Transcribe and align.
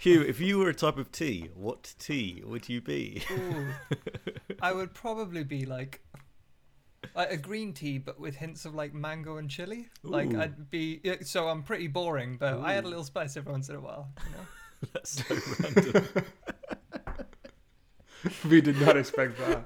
Huw, 0.00 0.24
if 0.24 0.40
you 0.40 0.58
were 0.58 0.68
a 0.68 0.74
type 0.74 0.96
of 0.96 1.10
tea, 1.10 1.50
what 1.54 1.94
tea 1.98 2.42
would 2.46 2.68
you 2.68 2.80
be? 2.80 3.22
Ooh. 3.32 3.66
I 4.62 4.72
would 4.72 4.94
probably 5.04 5.42
be 5.42 5.66
like 5.66 6.00
like 7.14 7.32
a 7.32 7.36
green 7.36 7.72
tea, 7.72 7.98
but 7.98 8.20
with 8.20 8.36
hints 8.36 8.64
of 8.64 8.74
like 8.74 8.94
mango 8.94 9.38
and 9.38 9.50
chili. 9.50 9.88
Like 10.02 10.34
I'd 10.34 10.70
be 10.70 11.00
so 11.22 11.48
I'm 11.48 11.62
pretty 11.62 11.88
boring, 11.88 12.36
but 12.38 12.60
I 12.60 12.74
add 12.74 12.84
a 12.84 12.88
little 12.88 13.04
spice 13.04 13.36
every 13.36 13.50
once 13.50 13.68
in 13.68 13.76
a 13.76 13.80
while. 13.80 14.08
You 14.24 14.30
know? 14.36 14.46
That's 14.92 15.24
so 15.24 15.36
random. 15.60 16.06
we 18.50 18.60
did 18.60 18.80
not 18.80 18.96
expect 18.96 19.36
that. 19.38 19.64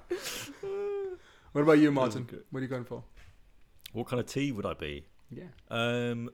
What 1.52 1.60
about 1.60 1.78
you, 1.78 1.92
Martin? 1.92 2.26
What 2.50 2.60
are 2.60 2.62
you 2.62 2.68
going 2.68 2.84
for? 2.84 3.04
what 3.92 4.06
kind 4.06 4.18
of 4.20 4.24
tea 4.26 4.52
would 4.52 4.64
I 4.64 4.72
be? 4.72 5.04
Yeah. 5.30 5.44
Um, 5.70 6.30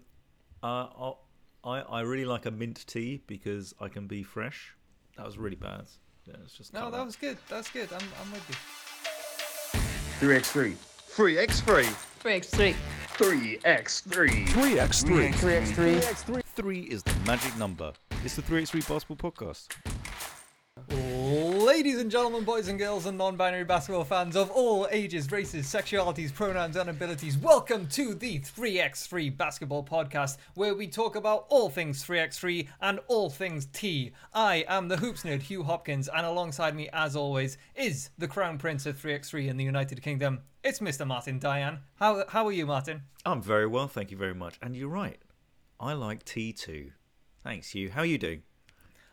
uh, 0.62 0.67
I'll- 0.67 1.25
I 1.64 1.80
I 1.80 2.00
really 2.02 2.25
like 2.25 2.46
a 2.46 2.50
mint 2.50 2.84
tea 2.86 3.22
because 3.27 3.74
I 3.80 3.88
can 3.88 4.06
be 4.06 4.22
fresh. 4.22 4.74
That 5.16 5.27
was 5.27 5.36
really 5.38 5.56
bad. 5.56 5.86
Yeah, 6.27 6.34
it's 6.45 6.52
just 6.52 6.73
No, 6.73 6.80
cut 6.83 6.92
that 6.92 7.06
was 7.06 7.16
good. 7.16 7.38
That's 7.48 7.70
good. 7.70 7.88
I'm 7.92 8.06
I'm 8.23 8.33
with 8.33 8.48
you. 8.48 10.28
3x3. 10.28 10.74
3x3. 11.14 11.84
3x3. 12.23 12.74
3x3. 13.19 14.47
3x3. 14.47 15.33
3x3. 15.33 16.42
Three 16.45 16.80
is 16.83 17.02
the 17.02 17.14
magic 17.27 17.56
number. 17.56 17.92
It's 18.25 18.36
the 18.36 18.42
3x3 18.42 18.88
Basketball 18.88 19.30
Podcast. 19.30 19.69
Ladies 21.78 22.00
and 22.00 22.10
gentlemen, 22.10 22.42
boys 22.42 22.66
and 22.66 22.77
girls, 22.77 23.06
and 23.06 23.16
non 23.16 23.37
binary 23.37 23.62
basketball 23.62 24.02
fans 24.02 24.34
of 24.34 24.50
all 24.50 24.88
ages, 24.91 25.30
races, 25.30 25.64
sexualities, 25.64 26.34
pronouns, 26.34 26.74
and 26.74 26.91
abilities, 26.91 27.38
welcome 27.38 27.86
to 27.86 28.14
the 28.14 28.41
3x3 28.41 29.36
Basketball 29.36 29.84
Podcast, 29.84 30.38
where 30.55 30.74
we 30.74 30.88
talk 30.88 31.14
about 31.14 31.46
all 31.48 31.70
things 31.70 32.05
3x3 32.05 32.66
and 32.80 32.98
all 33.06 33.30
things 33.30 33.66
T. 33.66 34.10
I 34.34 34.64
am 34.66 34.88
the 34.88 34.96
hoops 34.96 35.22
nerd, 35.22 35.42
Huw 35.42 35.64
Hopkins, 35.64 36.09
and 36.09 36.27
alongside 36.27 36.74
me, 36.74 36.88
as 36.92 37.14
always, 37.14 37.59
is 37.77 38.10
the 38.19 38.27
Crown 38.27 38.58
Prince 38.58 38.84
of 38.84 39.00
3x3 39.00 39.47
in 39.47 39.56
the 39.56 39.62
United 39.64 40.03
Kingdom. 40.03 40.41
It's 40.64 40.81
Mr. 40.81 41.06
Martin 41.06 41.38
Diane. 41.38 41.78
How, 42.00 42.25
how 42.28 42.44
are 42.48 42.53
you, 42.53 42.66
Martin? 42.66 43.03
I'm 43.25 43.41
very 43.41 43.69
well, 43.69 43.86
thank 43.86 44.10
you 44.10 44.16
very 44.16 44.34
much. 44.34 44.58
And 44.60 44.75
you're 44.75 44.88
right. 44.88 45.22
I 45.78 45.92
like 45.92 46.25
tea 46.25 46.53
too. 46.53 46.91
Thanks, 47.44 47.69
Huw. 47.69 47.91
How 47.91 48.00
are 48.00 48.05
you 48.05 48.19
doing? 48.19 48.42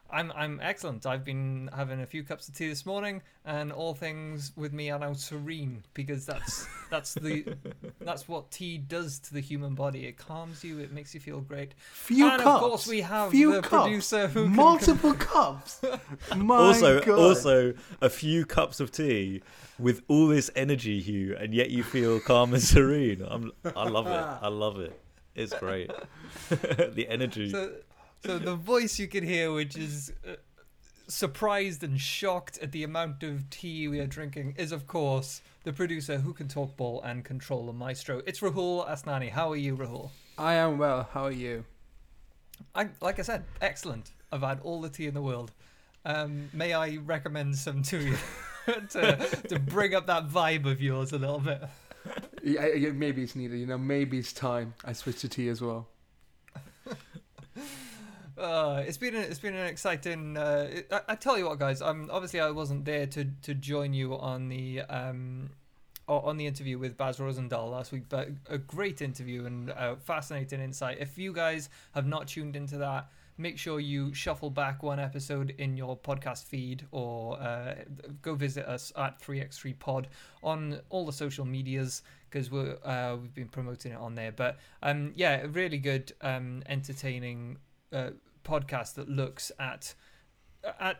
I'm 0.10 0.32
I'm 0.36 0.60
excellent. 0.62 1.06
I've 1.06 1.26
been 1.26 1.70
having 1.76 2.00
a 2.02 2.06
few 2.06 2.24
cups 2.24 2.48
of 2.48 2.56
tea 2.56 2.70
this 2.70 2.86
morning, 2.86 3.22
and 3.44 3.72
all 3.72 3.94
things 3.94 4.52
with 4.56 4.72
me 4.72 4.92
are 4.92 5.00
now 5.00 5.14
serene 5.14 5.84
because 5.94 6.26
that's 6.26 6.68
that's 6.92 7.16
the 7.16 7.56
that's 8.02 8.28
what 8.28 8.52
tea 8.52 8.78
does 8.78 9.20
to 9.20 9.34
the 9.34 9.40
human 9.42 9.74
body. 9.74 10.06
It 10.06 10.18
calms 10.18 10.64
you. 10.64 10.80
It 10.80 10.92
makes 10.92 11.14
you 11.14 11.20
feel 11.20 11.42
great. 11.42 11.74
Few 11.94 12.26
And 12.26 12.36
of 12.36 12.42
cups. 12.42 12.60
course 12.64 12.88
we 12.88 13.02
have 13.02 13.32
Few 13.32 13.54
the 13.56 13.62
cups. 13.62 13.84
producer 13.84 14.28
who 14.28 14.44
can- 14.46 14.56
Multiple 14.56 15.14
cups. 15.20 15.82
My 16.36 16.56
also, 16.56 17.00
God. 17.02 17.20
also 17.20 17.74
a 18.00 18.10
few 18.10 18.46
cups 18.46 18.80
of 18.80 18.92
tea 18.92 19.42
with 19.80 20.04
all 20.08 20.28
this 20.28 20.50
energy, 20.56 21.04
Huw, 21.04 21.42
and 21.44 21.54
yet 21.54 21.72
you 21.72 21.84
feel 21.84 22.20
calm 22.20 22.54
and 22.54 22.62
serene. 22.64 23.26
I'm, 23.28 23.52
I 23.76 23.90
love 23.90 24.06
it. 24.08 24.12
I 24.46 24.48
love 24.50 24.80
it. 24.80 24.98
It's 25.34 25.54
great. 25.54 25.92
the 26.50 27.08
energy. 27.10 27.50
So, 27.52 27.72
so 28.26 28.40
the 28.40 28.56
voice 28.56 29.00
you 29.00 29.08
can 29.08 29.24
hear, 29.24 29.52
which 29.54 29.78
is 29.78 30.12
uh, 30.28 30.34
surprised 31.08 31.84
and 31.84 32.00
shocked 32.00 32.58
at 32.60 32.72
the 32.72 32.84
amount 32.84 33.24
of 33.24 33.50
tea 33.50 33.88
we 33.88 34.00
are 34.00 34.08
drinking, 34.08 34.56
is 34.58 34.72
of 34.72 34.88
course 34.88 35.42
the 35.64 35.74
producer 35.74 36.18
who 36.18 36.34
can 36.34 36.48
talk 36.48 36.76
ball 36.78 37.02
and 37.04 37.24
control 37.24 37.66
the 37.66 37.74
maestro. 37.74 38.22
It's 38.26 38.40
Rahul 38.40 38.88
Asnani. 38.90 39.30
How 39.30 39.52
are 39.52 39.56
you, 39.56 39.76
Rahul? 39.76 40.10
I 40.38 40.56
am 40.56 40.78
well. 40.78 41.08
How 41.12 41.26
are 41.26 41.32
you? 41.32 41.66
I, 42.74 42.90
like 43.02 43.20
I 43.20 43.24
said, 43.24 43.44
excellent. 43.62 44.12
I've 44.32 44.42
had 44.42 44.60
all 44.62 44.82
the 44.82 44.90
tea 44.90 45.08
in 45.08 45.14
the 45.14 45.22
world. 45.22 45.52
Um, 46.06 46.50
may 46.54 46.74
I 46.74 46.98
recommend 46.98 47.58
some 47.58 47.82
to 47.84 48.00
you 48.00 48.18
to, 48.90 49.18
to 49.50 49.60
bring 49.60 49.96
up 49.96 50.08
that 50.08 50.30
vibe 50.30 50.66
of 50.66 50.82
yours 50.82 51.14
a 51.14 51.18
little 51.18 51.40
bit? 51.40 51.62
Yeah, 52.44 52.68
yeah, 52.68 52.92
maybe 52.92 53.24
it's 53.24 53.36
needed. 53.36 53.60
You 53.60 53.66
know, 53.66 53.78
maybe 53.78 54.20
it's 54.20 54.34
time 54.34 54.76
I 54.84 54.94
switch 54.94 55.22
to 55.22 55.30
tea 55.30 55.50
as 55.50 55.62
well. 55.62 55.88
Uh, 58.46 58.84
it's 58.86 58.98
been 58.98 59.16
it's 59.16 59.40
been 59.40 59.56
an 59.56 59.66
exciting. 59.66 60.38
Uh, 60.38 60.68
it, 60.72 60.88
I, 60.92 61.02
I 61.10 61.16
tell 61.16 61.36
you 61.36 61.46
what, 61.46 61.58
guys. 61.58 61.82
Um, 61.82 62.10
obviously 62.12 62.40
I 62.40 62.52
wasn't 62.52 62.86
there 62.86 63.08
to 63.08 63.26
to 63.42 63.54
join 63.56 63.94
you 63.94 64.16
on 64.16 64.50
the 64.50 64.82
um, 64.82 65.50
on 66.08 66.38
the 66.38 66.46
interview 66.46 66.78
with 66.78 66.96
Baz 66.96 67.18
Rosendahl 67.18 67.72
last 67.72 67.92
week, 67.92 68.04
but 68.08 68.30
a 68.48 68.60
great 68.60 69.02
interview 69.02 69.46
and 69.46 69.72
uh, 69.72 69.96
fascinating 69.96 70.62
insight. 70.62 71.00
If 71.00 71.18
you 71.18 71.34
guys 71.34 71.70
have 71.96 72.06
not 72.06 72.28
tuned 72.28 72.56
into 72.56 72.78
that, 72.78 73.10
make 73.40 73.58
sure 73.58 73.80
you 73.80 74.14
shuffle 74.14 74.52
back 74.52 74.84
one 74.84 75.00
episode 75.00 75.56
in 75.58 75.76
your 75.76 75.98
podcast 75.98 76.44
feed 76.46 76.86
or 76.92 77.40
uh, 77.40 77.74
go 78.22 78.36
visit 78.36 78.68
us 78.68 78.94
at 78.96 79.20
3x3 79.22 79.80
pod 79.80 80.08
on 80.44 80.80
all 80.90 81.08
the 81.08 81.14
social 81.14 81.46
medias 81.46 82.04
because 82.30 82.52
we're 82.52 82.78
uh, 82.86 83.16
we've 83.20 83.34
been 83.34 83.48
promoting 83.48 83.92
it 83.92 83.98
on 83.98 84.14
there 84.14 84.32
but 84.32 84.58
um 84.84 85.12
yeah 85.16 85.46
really 85.52 85.78
good 85.78 86.14
um 86.22 86.62
entertaining 86.68 87.58
uh, 87.92 88.10
podcast 88.46 88.96
that 88.96 89.10
looks 89.10 89.52
at 89.60 89.94
at 90.80 91.00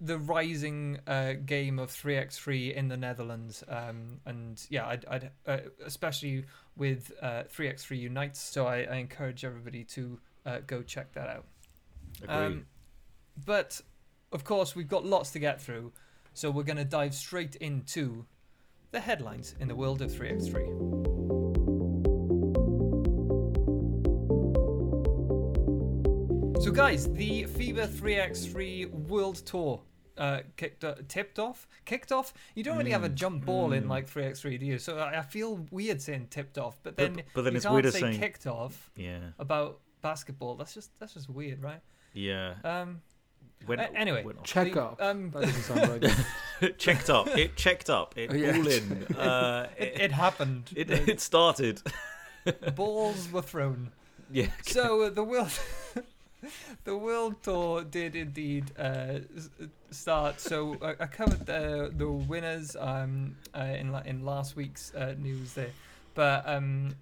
the 0.00 0.18
rising 0.18 0.98
uh, 1.06 1.34
game 1.46 1.78
of 1.78 1.88
3x3 1.88 2.74
in 2.74 2.88
the 2.88 2.96
Netherlands 2.96 3.62
um, 3.68 4.20
and 4.26 4.66
yeah 4.70 4.88
I'd, 4.88 5.04
I'd 5.08 5.30
uh, 5.46 5.58
especially 5.86 6.46
with 6.76 7.12
uh, 7.22 7.44
3x3 7.54 7.96
unites 7.96 8.40
so 8.40 8.66
I, 8.66 8.82
I 8.82 8.96
encourage 8.96 9.44
everybody 9.44 9.84
to 9.84 10.18
uh, 10.44 10.58
go 10.66 10.82
check 10.82 11.12
that 11.12 11.28
out 11.28 11.44
um, 12.26 12.66
but 13.46 13.80
of 14.32 14.44
course, 14.44 14.74
we've 14.74 14.88
got 14.88 15.04
lots 15.04 15.30
to 15.32 15.38
get 15.38 15.60
through, 15.60 15.92
so 16.34 16.50
we're 16.50 16.64
going 16.64 16.76
to 16.76 16.84
dive 16.84 17.14
straight 17.14 17.56
into 17.56 18.26
the 18.90 19.00
headlines 19.00 19.54
in 19.60 19.68
the 19.68 19.74
world 19.74 20.02
of 20.02 20.10
3x3. 20.10 20.97
So, 26.68 26.74
guys, 26.74 27.10
the 27.14 27.44
FIBA 27.44 27.88
3x3 27.88 28.90
World 29.08 29.36
Tour 29.46 29.80
uh, 30.18 30.40
kicked 30.58 30.84
uh, 30.84 30.96
tipped 31.08 31.38
off. 31.38 31.66
Kicked 31.86 32.12
off. 32.12 32.34
You 32.54 32.62
don't 32.62 32.76
really 32.76 32.90
have 32.90 33.04
a 33.04 33.08
jump 33.08 33.46
ball 33.46 33.72
in 33.72 33.88
like 33.88 34.06
3x3, 34.06 34.60
do 34.60 34.66
you? 34.66 34.78
So 34.78 34.98
I 34.98 35.20
I 35.20 35.22
feel 35.22 35.66
weird 35.70 36.02
saying 36.02 36.26
tipped 36.28 36.58
off, 36.58 36.78
but 36.82 36.94
But- 36.94 37.14
then 37.14 37.24
but 37.32 37.42
then 37.44 37.54
you 37.54 37.56
it's 37.56 37.64
can't 37.64 37.72
weirder 37.72 37.90
say 37.90 38.00
saying- 38.00 38.20
kicked 38.20 38.46
off 38.46 38.90
yeah. 38.96 39.18
about 39.38 39.80
basketball. 40.02 40.56
That's 40.56 40.74
just 40.74 40.90
that's 41.00 41.14
just 41.14 41.30
weird, 41.30 41.62
right? 41.62 41.80
Yeah. 42.12 42.56
Um, 42.64 43.00
When- 43.64 43.80
a- 43.80 43.84
anyway. 43.84 44.22
when- 44.24 44.36
Check 44.42 44.74
The- 44.74 44.82
up. 44.82 45.00
um, 45.00 45.30
that 45.30 45.44
doesn't 45.44 45.62
sound 45.62 46.02
right. 46.60 46.78
checked 46.78 47.08
up. 47.08 47.28
It 47.28 47.56
checked 47.56 47.88
up. 47.88 48.18
It 48.18 48.30
Oh, 48.30 48.34
yeah. 48.36 48.54
all 48.58 48.66
in. 48.66 49.16
Uh, 49.16 49.68
it, 49.78 49.82
it, 49.84 50.00
it 50.02 50.12
happened. 50.12 50.70
it, 50.76 50.90
it 50.90 51.18
started. 51.22 51.80
balls 52.74 53.32
were 53.32 53.40
thrown. 53.40 53.90
Yeah. 54.30 54.48
So 54.66 55.04
uh, 55.04 55.08
the 55.08 55.24
world, 55.24 55.58
the 56.84 56.96
world 56.96 57.42
tour 57.42 57.84
did 57.84 58.14
indeed 58.14 58.72
uh, 58.78 59.20
start. 59.90 60.40
So 60.40 60.76
uh, 60.80 60.94
I 61.00 61.06
covered 61.06 61.46
the 61.46 61.92
the 61.94 62.10
winners 62.10 62.76
um, 62.78 63.36
uh, 63.54 63.64
in 63.64 63.94
in 64.04 64.24
last 64.24 64.56
week's 64.56 64.94
uh, 64.94 65.14
news 65.18 65.54
there, 65.54 65.72
but 66.14 66.48
um, 66.48 66.94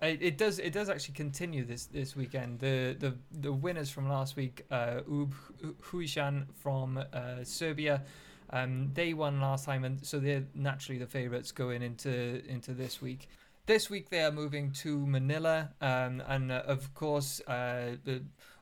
it, 0.00 0.22
it 0.22 0.38
does 0.38 0.58
it 0.58 0.72
does 0.72 0.88
actually 0.88 1.14
continue 1.14 1.64
this 1.64 1.86
this 1.86 2.16
weekend. 2.16 2.60
The 2.60 2.96
the 2.98 3.14
the 3.32 3.52
winners 3.52 3.90
from 3.90 4.08
last 4.08 4.36
week, 4.36 4.64
uh, 4.70 5.00
Ub 5.10 5.34
Huishan 5.82 6.46
from 6.54 6.98
uh, 7.12 7.44
Serbia. 7.44 8.02
Um, 8.50 8.92
they 8.94 9.12
won 9.12 9.42
last 9.42 9.66
time, 9.66 9.84
and 9.84 10.04
so 10.04 10.18
they're 10.18 10.44
naturally 10.54 10.98
the 10.98 11.06
favourites 11.06 11.52
going 11.52 11.82
into 11.82 12.42
into 12.46 12.72
this 12.72 13.02
week. 13.02 13.28
This 13.68 13.90
week 13.90 14.08
they 14.08 14.22
are 14.22 14.32
moving 14.32 14.70
to 14.80 15.06
Manila, 15.06 15.68
um, 15.82 16.22
and 16.26 16.50
uh, 16.50 16.62
of 16.66 16.94
course 16.94 17.42
uh, 17.46 17.96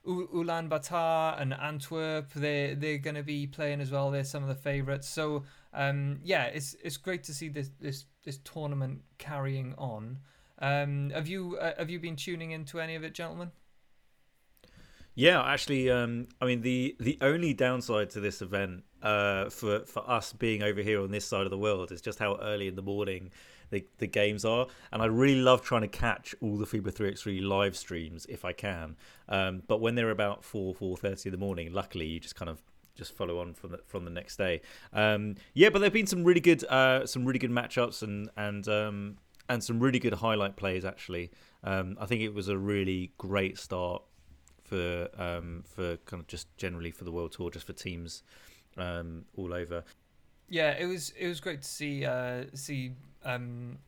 U- 0.05 0.29
Ulaanbaatar 0.35 1.41
and 1.41 1.55
Antwerp. 1.55 2.33
They 2.33 2.75
they're 2.75 2.99
going 2.99 3.15
to 3.15 3.23
be 3.23 3.47
playing 3.47 3.81
as 3.81 3.93
well. 3.93 4.11
They're 4.11 4.25
some 4.25 4.43
of 4.43 4.49
the 4.49 4.57
favourites. 4.57 5.09
So 5.09 5.45
um, 5.73 6.19
yeah, 6.25 6.47
it's 6.47 6.75
it's 6.83 6.97
great 6.97 7.23
to 7.23 7.33
see 7.33 7.49
this 7.49 7.71
this 7.81 8.07
this 8.25 8.39
tournament 8.39 9.03
carrying 9.19 9.77
on. 9.79 10.19
Um, 10.59 11.11
have 11.11 11.29
you 11.29 11.57
uh, 11.59 11.75
have 11.79 11.89
you 11.89 12.01
been 12.01 12.17
tuning 12.17 12.51
into 12.51 12.81
any 12.81 12.97
of 12.97 13.05
it, 13.05 13.15
gentlemen? 13.15 13.53
Yeah, 15.15 15.41
actually, 15.41 15.89
um, 15.89 16.27
I 16.41 16.47
mean 16.47 16.63
the 16.63 16.97
the 16.99 17.17
only 17.21 17.55
downside 17.55 18.11
to 18.11 18.21
this 18.21 18.43
event 18.43 18.83
uh, 19.03 19.51
for 19.51 19.85
for 19.85 20.03
us 20.11 20.33
being 20.33 20.65
over 20.65 20.83
here 20.83 21.01
on 21.01 21.13
this 21.13 21.25
side 21.25 21.45
of 21.45 21.51
the 21.51 21.59
world 21.59 21.93
is 21.93 22.01
just 22.01 22.19
how 22.19 22.41
early 22.43 22.67
in 22.67 22.75
the 22.75 22.83
morning 22.83 23.31
the 23.71 23.85
the 23.99 24.07
games 24.07 24.45
are, 24.45 24.67
and 24.93 25.03
I 25.03 25.07
really 25.07 25.41
love 25.41 25.63
trying 25.63 25.83
to 25.83 25.89
catch 25.89 26.35
all 26.41 26.57
the 26.57 26.67
FIBA 26.67 26.93
3x3 26.93 27.47
live 27.47 27.77
streams 27.77 28.27
if 28.27 28.45
I 28.45 28.53
can. 28.53 28.97
Um, 29.29 29.63
but 29.67 29.81
when 29.81 29.95
they're 29.95 30.11
about 30.11 30.45
four 30.45 30.75
four 30.75 30.97
thirty 30.97 31.29
in 31.29 31.33
the 31.33 31.39
morning, 31.39 31.73
luckily 31.73 32.07
you 32.07 32.21
just 32.21 32.37
kind 32.37 32.49
of 32.49 32.63
just 32.95 33.15
follow 33.15 33.39
on 33.39 33.55
from 33.55 33.73
the 33.73 33.81
from 33.87 34.05
the 34.05 34.11
next 34.11 34.37
day. 34.37 34.61
Um, 34.93 35.37
yeah, 35.55 35.69
but 35.71 35.81
there've 35.81 35.93
been 35.93 36.07
some 36.07 36.25
really 36.25 36.41
good 36.41 36.65
uh, 36.65 37.07
some 37.07 37.25
really 37.25 37.39
good 37.39 37.51
matchups 37.51 38.03
and 38.03 38.31
and 38.37 38.67
um, 38.69 39.17
and 39.49 39.63
some 39.63 39.81
really 39.81 39.99
good 39.99 40.15
highlight 40.15 40.57
plays 40.57 40.85
actually. 40.85 41.31
Um, 41.63 41.97
I 42.01 42.07
think 42.07 42.23
it 42.23 42.35
was 42.35 42.49
a 42.49 42.57
really 42.57 43.13
great 43.19 43.59
start 43.59 44.03
for 44.65 45.09
um, 45.19 45.65
for 45.67 45.97
kind 45.99 46.21
of 46.21 46.27
just 46.27 46.55
generally 46.57 46.91
for 46.91 47.05
the 47.05 47.13
world 47.13 47.33
tour, 47.33 47.51
just 47.51 47.67
for 47.67 47.73
teams 47.73 48.23
um, 48.77 49.25
all 49.37 49.53
over. 49.55 49.85
Yeah, 50.49 50.73
it 50.79 50.87
was 50.87 51.13
it 51.19 51.29
was 51.29 51.41
great 51.41 51.63
to 51.63 51.69
see 51.69 52.05
uh, 52.05 52.45
see 52.55 52.93
um, 53.27 53.79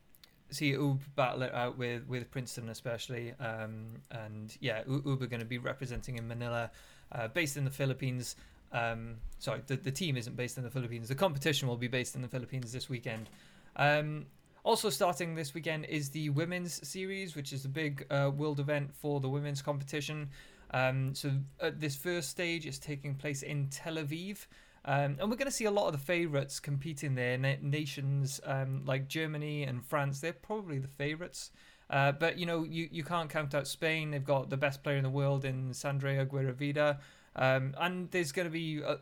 see 0.51 0.77
Ub 0.77 1.01
battle 1.15 1.43
it 1.43 1.55
out 1.55 1.79
with 1.79 2.07
with 2.09 2.31
Princeton 2.31 2.69
especially, 2.69 3.33
um, 3.41 3.87
and 4.11 4.57
yeah, 4.61 4.83
U- 4.87 5.03
Ub 5.07 5.23
are 5.23 5.27
going 5.27 5.41
to 5.41 5.47
be 5.47 5.59
representing 5.59 6.19
in 6.19 6.27
Manila, 6.27 6.71
uh, 7.13 7.29
based 7.29 7.57
in 7.57 7.65
the 7.65 7.71
Philippines. 7.71 8.37
Um, 8.73 9.17
sorry, 9.39 9.63
the 9.67 9.77
the 9.77 9.91
team 9.91 10.17
isn't 10.17 10.37
based 10.37 10.59
in 10.59 10.65
the 10.65 10.71
Philippines. 10.71 11.09
The 11.09 11.15
competition 11.15 11.69
will 11.69 11.77
be 11.77 11.89
based 11.89 12.15
in 12.17 12.23
the 12.23 12.29
Philippines 12.29 12.73
this 12.73 12.89
weekend. 12.89 13.31
Um, 13.77 14.27
also 14.65 14.91
starting 14.91 15.35
this 15.35 15.55
weekend 15.55 15.87
is 15.87 16.11
the 16.11 16.31
women's 16.31 16.87
series, 16.87 17.35
which 17.37 17.53
is 17.53 17.65
a 17.65 17.69
big 17.69 18.07
uh, 18.11 18.31
world 18.35 18.61
event 18.61 18.95
for 18.95 19.21
the 19.21 19.29
women's 19.29 19.63
competition. 19.63 20.29
Um, 20.73 21.15
so 21.15 21.31
uh, 21.61 21.71
this 21.75 21.97
first 21.97 22.29
stage 22.29 22.67
is 22.67 22.79
taking 22.79 23.15
place 23.15 23.43
in 23.43 23.69
Tel 23.69 23.95
Aviv. 23.95 24.47
Um, 24.89 25.19
and 25.21 25.31
we're 25.31 25.37
going 25.37 25.51
to 25.51 25.51
see 25.51 25.67
a 25.67 25.71
lot 25.71 25.85
of 25.85 25.93
the 25.93 25.99
favourites 25.99 26.59
competing 26.61 27.15
there. 27.15 27.37
Na- 27.37 27.57
nations 27.61 28.41
um, 28.45 28.87
like 28.87 29.07
Germany 29.07 29.65
and 29.65 29.85
France, 29.85 30.21
they're 30.21 30.33
probably 30.33 30.79
the 30.79 30.89
favourites. 30.89 31.51
Uh, 31.91 32.13
but 32.13 32.39
you 32.39 32.47
know, 32.47 32.65
you, 32.65 32.89
you 32.91 33.05
can't 33.05 33.29
count 33.29 33.55
out 33.55 33.67
Spain. 33.67 34.11
They've 34.11 34.25
got 34.25 34.49
the 34.49 34.57
best 34.57 34.83
player 34.83 34.97
in 34.97 35.03
the 35.03 35.11
world 35.11 35.45
in 35.45 35.75
Sandra 35.75 36.25
Ygueravide. 36.25 36.97
Um, 37.37 37.75
and 37.79 38.11
there's 38.13 38.33
going 38.33 38.47
to 38.47 38.51
be 38.51 38.81
a, 38.81 38.97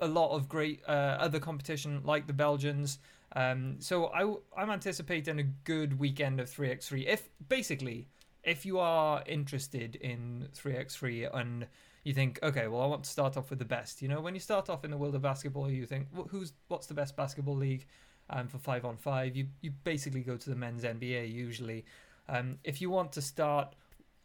a 0.00 0.06
lot 0.06 0.30
of 0.36 0.48
great 0.48 0.82
uh, 0.86 1.16
other 1.18 1.40
competition 1.40 2.02
like 2.04 2.28
the 2.28 2.32
Belgians. 2.32 3.00
Um, 3.34 3.80
so 3.80 4.06
I, 4.06 4.32
I'm 4.56 4.70
anticipating 4.70 5.40
a 5.40 5.42
good 5.42 5.98
weekend 5.98 6.38
of 6.38 6.48
3x3. 6.48 7.08
If 7.08 7.28
basically, 7.48 8.06
if 8.44 8.64
you 8.64 8.78
are 8.78 9.24
interested 9.26 9.96
in 9.96 10.46
3x3 10.54 11.36
and 11.36 11.66
you 12.04 12.12
think, 12.12 12.38
okay, 12.42 12.68
well, 12.68 12.82
I 12.82 12.86
want 12.86 13.04
to 13.04 13.10
start 13.10 13.36
off 13.36 13.50
with 13.50 13.58
the 13.58 13.64
best. 13.64 14.02
You 14.02 14.08
know, 14.08 14.20
when 14.20 14.34
you 14.34 14.40
start 14.40 14.68
off 14.68 14.84
in 14.84 14.90
the 14.90 14.96
world 14.96 15.14
of 15.14 15.22
basketball, 15.22 15.70
you 15.70 15.86
think, 15.86 16.08
well, 16.14 16.28
who's 16.30 16.52
what's 16.68 16.86
the 16.86 16.94
best 16.94 17.16
basketball 17.16 17.56
league 17.56 17.86
um, 18.30 18.46
for 18.46 18.58
five 18.58 18.84
on 18.84 18.96
five? 18.96 19.34
You 19.34 19.48
you 19.62 19.72
basically 19.82 20.20
go 20.20 20.36
to 20.36 20.50
the 20.50 20.56
men's 20.56 20.84
NBA 20.84 21.32
usually. 21.32 21.84
Um, 22.28 22.58
if 22.62 22.80
you 22.80 22.90
want 22.90 23.12
to 23.12 23.22
start, 23.22 23.74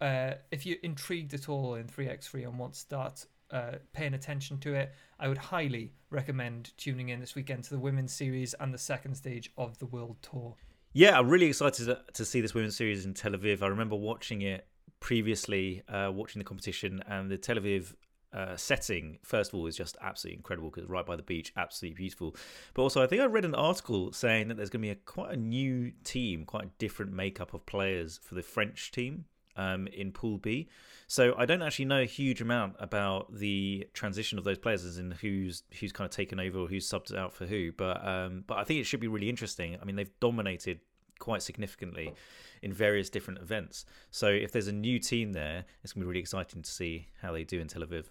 uh, 0.01 0.33
if 0.51 0.65
you're 0.65 0.77
intrigued 0.83 1.33
at 1.33 1.49
all 1.49 1.75
in 1.75 1.87
3x3 1.87 2.45
and 2.45 2.59
want 2.59 2.73
to 2.73 2.79
start 2.79 3.25
uh, 3.51 3.73
paying 3.93 4.13
attention 4.13 4.57
to 4.59 4.73
it, 4.73 4.93
I 5.19 5.27
would 5.27 5.37
highly 5.37 5.93
recommend 6.09 6.71
tuning 6.77 7.09
in 7.09 7.19
this 7.19 7.35
weekend 7.35 7.63
to 7.65 7.71
the 7.71 7.79
women's 7.79 8.13
series 8.13 8.53
and 8.59 8.73
the 8.73 8.77
second 8.77 9.15
stage 9.15 9.51
of 9.57 9.77
the 9.79 9.85
world 9.85 10.17
tour. 10.21 10.55
Yeah, 10.93 11.17
I'm 11.17 11.29
really 11.29 11.47
excited 11.47 11.97
to 12.13 12.25
see 12.25 12.41
this 12.41 12.53
women's 12.53 12.75
series 12.75 13.05
in 13.05 13.13
Tel 13.13 13.31
Aviv. 13.31 13.61
I 13.61 13.67
remember 13.67 13.95
watching 13.95 14.41
it 14.41 14.65
previously, 14.99 15.83
uh, 15.87 16.11
watching 16.13 16.39
the 16.39 16.45
competition, 16.45 17.01
and 17.07 17.29
the 17.29 17.37
Tel 17.37 17.57
Aviv 17.57 17.93
uh, 18.33 18.55
setting, 18.55 19.17
first 19.23 19.51
of 19.51 19.59
all, 19.59 19.65
is 19.67 19.75
just 19.75 19.97
absolutely 20.01 20.37
incredible 20.37 20.69
because 20.69 20.89
right 20.89 21.05
by 21.05 21.15
the 21.15 21.23
beach, 21.23 21.51
absolutely 21.57 21.95
beautiful. 21.95 22.35
But 22.73 22.83
also, 22.83 23.01
I 23.01 23.07
think 23.07 23.21
I 23.21 23.25
read 23.25 23.45
an 23.45 23.55
article 23.55 24.11
saying 24.13 24.49
that 24.49 24.57
there's 24.57 24.69
going 24.69 24.81
to 24.81 24.87
be 24.87 24.91
a 24.91 24.95
quite 24.95 25.31
a 25.31 25.37
new 25.37 25.91
team, 26.03 26.45
quite 26.45 26.65
a 26.65 26.71
different 26.77 27.13
makeup 27.13 27.53
of 27.53 27.65
players 27.65 28.19
for 28.23 28.35
the 28.35 28.43
French 28.43 28.91
team 28.91 29.25
um, 29.55 29.87
in 29.87 30.11
Pool 30.11 30.37
B. 30.37 30.69
So 31.07 31.33
I 31.37 31.45
don't 31.45 31.63
actually 31.63 31.85
know 31.85 32.01
a 32.01 32.05
huge 32.05 32.39
amount 32.39 32.75
about 32.79 33.33
the 33.33 33.87
transition 33.93 34.37
of 34.37 34.43
those 34.43 34.59
players, 34.59 34.85
as 34.85 34.99
in 34.99 35.11
who's 35.11 35.63
who's 35.79 35.91
kind 35.91 36.05
of 36.05 36.11
taken 36.11 36.39
over 36.39 36.59
or 36.59 36.67
who's 36.67 36.87
subbed 36.87 37.15
out 37.15 37.33
for 37.33 37.47
who. 37.47 37.71
But 37.71 38.07
um, 38.07 38.43
but 38.45 38.59
I 38.59 38.63
think 38.63 38.79
it 38.79 38.83
should 38.83 38.99
be 38.99 39.07
really 39.07 39.29
interesting. 39.29 39.77
I 39.81 39.85
mean, 39.85 39.95
they've 39.95 40.19
dominated 40.19 40.81
quite 41.19 41.43
significantly 41.43 42.13
in 42.61 42.73
various 42.73 43.09
different 43.09 43.39
events. 43.39 43.85
So 44.11 44.27
if 44.27 44.51
there's 44.51 44.67
a 44.67 44.73
new 44.73 44.99
team 44.99 45.33
there, 45.33 45.65
it's 45.83 45.93
gonna 45.93 46.05
be 46.05 46.07
really 46.07 46.19
exciting 46.19 46.61
to 46.61 46.69
see 46.69 47.07
how 47.21 47.31
they 47.31 47.43
do 47.43 47.59
in 47.59 47.67
Tel 47.67 47.83
Aviv. 47.83 48.05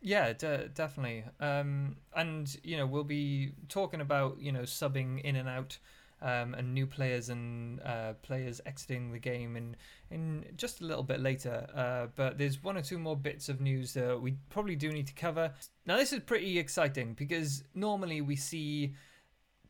Yeah, 0.00 0.34
de- 0.34 0.68
definitely. 0.68 1.24
Um, 1.40 1.96
and 2.14 2.54
you 2.62 2.76
know, 2.76 2.86
we'll 2.86 3.04
be 3.04 3.52
talking 3.70 4.02
about 4.02 4.38
you 4.38 4.52
know 4.52 4.62
subbing 4.62 5.22
in 5.22 5.36
and 5.36 5.48
out, 5.48 5.78
um, 6.20 6.52
and 6.52 6.74
new 6.74 6.86
players 6.86 7.30
and 7.30 7.80
uh, 7.80 8.12
players 8.20 8.60
exiting 8.66 9.12
the 9.12 9.18
game 9.18 9.56
in 9.56 9.76
in 10.10 10.44
just 10.56 10.82
a 10.82 10.84
little 10.84 11.02
bit 11.02 11.20
later. 11.20 11.66
Uh, 11.74 12.08
but 12.16 12.36
there's 12.36 12.62
one 12.62 12.76
or 12.76 12.82
two 12.82 12.98
more 12.98 13.16
bits 13.16 13.48
of 13.48 13.62
news 13.62 13.94
that 13.94 14.20
we 14.20 14.36
probably 14.50 14.76
do 14.76 14.92
need 14.92 15.06
to 15.06 15.14
cover. 15.14 15.52
Now, 15.86 15.96
this 15.96 16.12
is 16.12 16.20
pretty 16.20 16.58
exciting 16.58 17.14
because 17.14 17.64
normally 17.74 18.20
we 18.20 18.36
see 18.36 18.94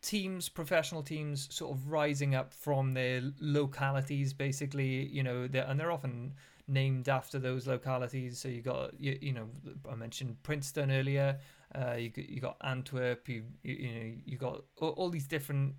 teams, 0.05 0.49
professional 0.49 1.03
teams, 1.03 1.49
sort 1.55 1.73
of 1.77 1.89
rising 1.91 2.35
up 2.35 2.53
from 2.53 2.95
their 2.95 3.23
localities, 3.41 4.33
basically. 4.33 5.07
You 5.09 5.23
know, 5.23 5.47
they're, 5.49 5.65
and 5.67 5.81
they're 5.81 5.93
often 5.93 6.35
named 6.69 7.09
after 7.09 7.39
those 7.39 7.67
localities. 7.67 8.39
So 8.39 8.49
you 8.49 8.63
got 8.63 8.99
you, 9.01 9.19
you 9.21 9.33
know 9.33 9.49
I 9.91 9.95
mentioned 9.95 10.43
Princeton 10.43 10.91
earlier. 10.91 11.39
Uh, 11.75 11.95
you 11.95 12.11
got- 12.11 12.29
you 12.29 12.41
got 12.41 12.57
Antwerp. 12.63 13.29
You 13.29 13.45
you, 13.63 13.75
you 13.75 13.95
know 13.95 14.13
you 14.25 14.37
got 14.39 14.65
all, 14.79 14.91
all 14.91 15.11
these 15.11 15.27
different 15.27 15.77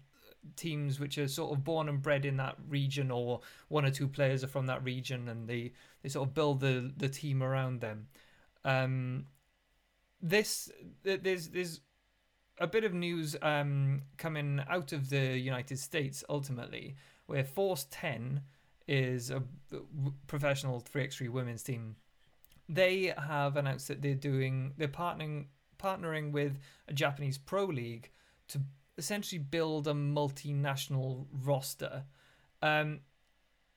teams 0.56 1.00
which 1.00 1.18
are 1.18 1.28
sort 1.28 1.58
of 1.58 1.64
born 1.64 1.90
and 1.90 2.02
bred 2.02 2.26
in 2.26 2.38
that 2.38 2.56
region, 2.68 3.12
or 3.12 3.42
one 3.70 3.86
or 3.86 3.92
two 3.92 4.08
players 4.08 4.44
are 4.44 4.48
from 4.48 4.66
that 4.68 4.84
region, 4.84 5.30
and 5.30 5.48
they 5.48 5.74
they 6.02 6.10
sort 6.10 6.28
of 6.28 6.34
build 6.34 6.60
the 6.62 6.92
the 6.98 7.10
team 7.10 7.44
around 7.44 7.82
them. 7.82 8.08
Um, 8.64 9.26
this 10.22 10.72
there's 11.04 11.50
there's 11.50 11.82
a 12.60 12.68
bit 12.68 12.84
of 12.84 12.94
news 12.94 13.36
um, 13.42 14.04
coming 14.18 14.62
out 14.70 14.94
of 14.94 15.10
the 15.10 15.38
United 15.38 15.80
States 15.80 16.24
ultimately, 16.30 16.96
where 17.26 17.44
Force 17.44 17.88
10 17.92 18.42
is 18.88 19.32
a 19.32 19.44
professional 20.28 20.82
3x3 20.82 21.30
women's 21.30 21.64
team. 21.64 21.96
They 22.70 23.14
have 23.18 23.58
announced 23.58 23.88
that 23.90 24.02
they're 24.02 24.16
doing 24.16 24.74
they're 24.78 24.88
partnering 24.88 25.46
partnering 25.78 26.32
with 26.32 26.58
a 26.88 26.94
Japanese 26.94 27.38
pro 27.38 27.66
league 27.66 28.10
to 28.48 28.62
essentially 28.98 29.40
build 29.40 29.88
a 29.88 29.94
multinational 29.94 31.26
roster. 31.44 32.04
Um, 32.62 33.02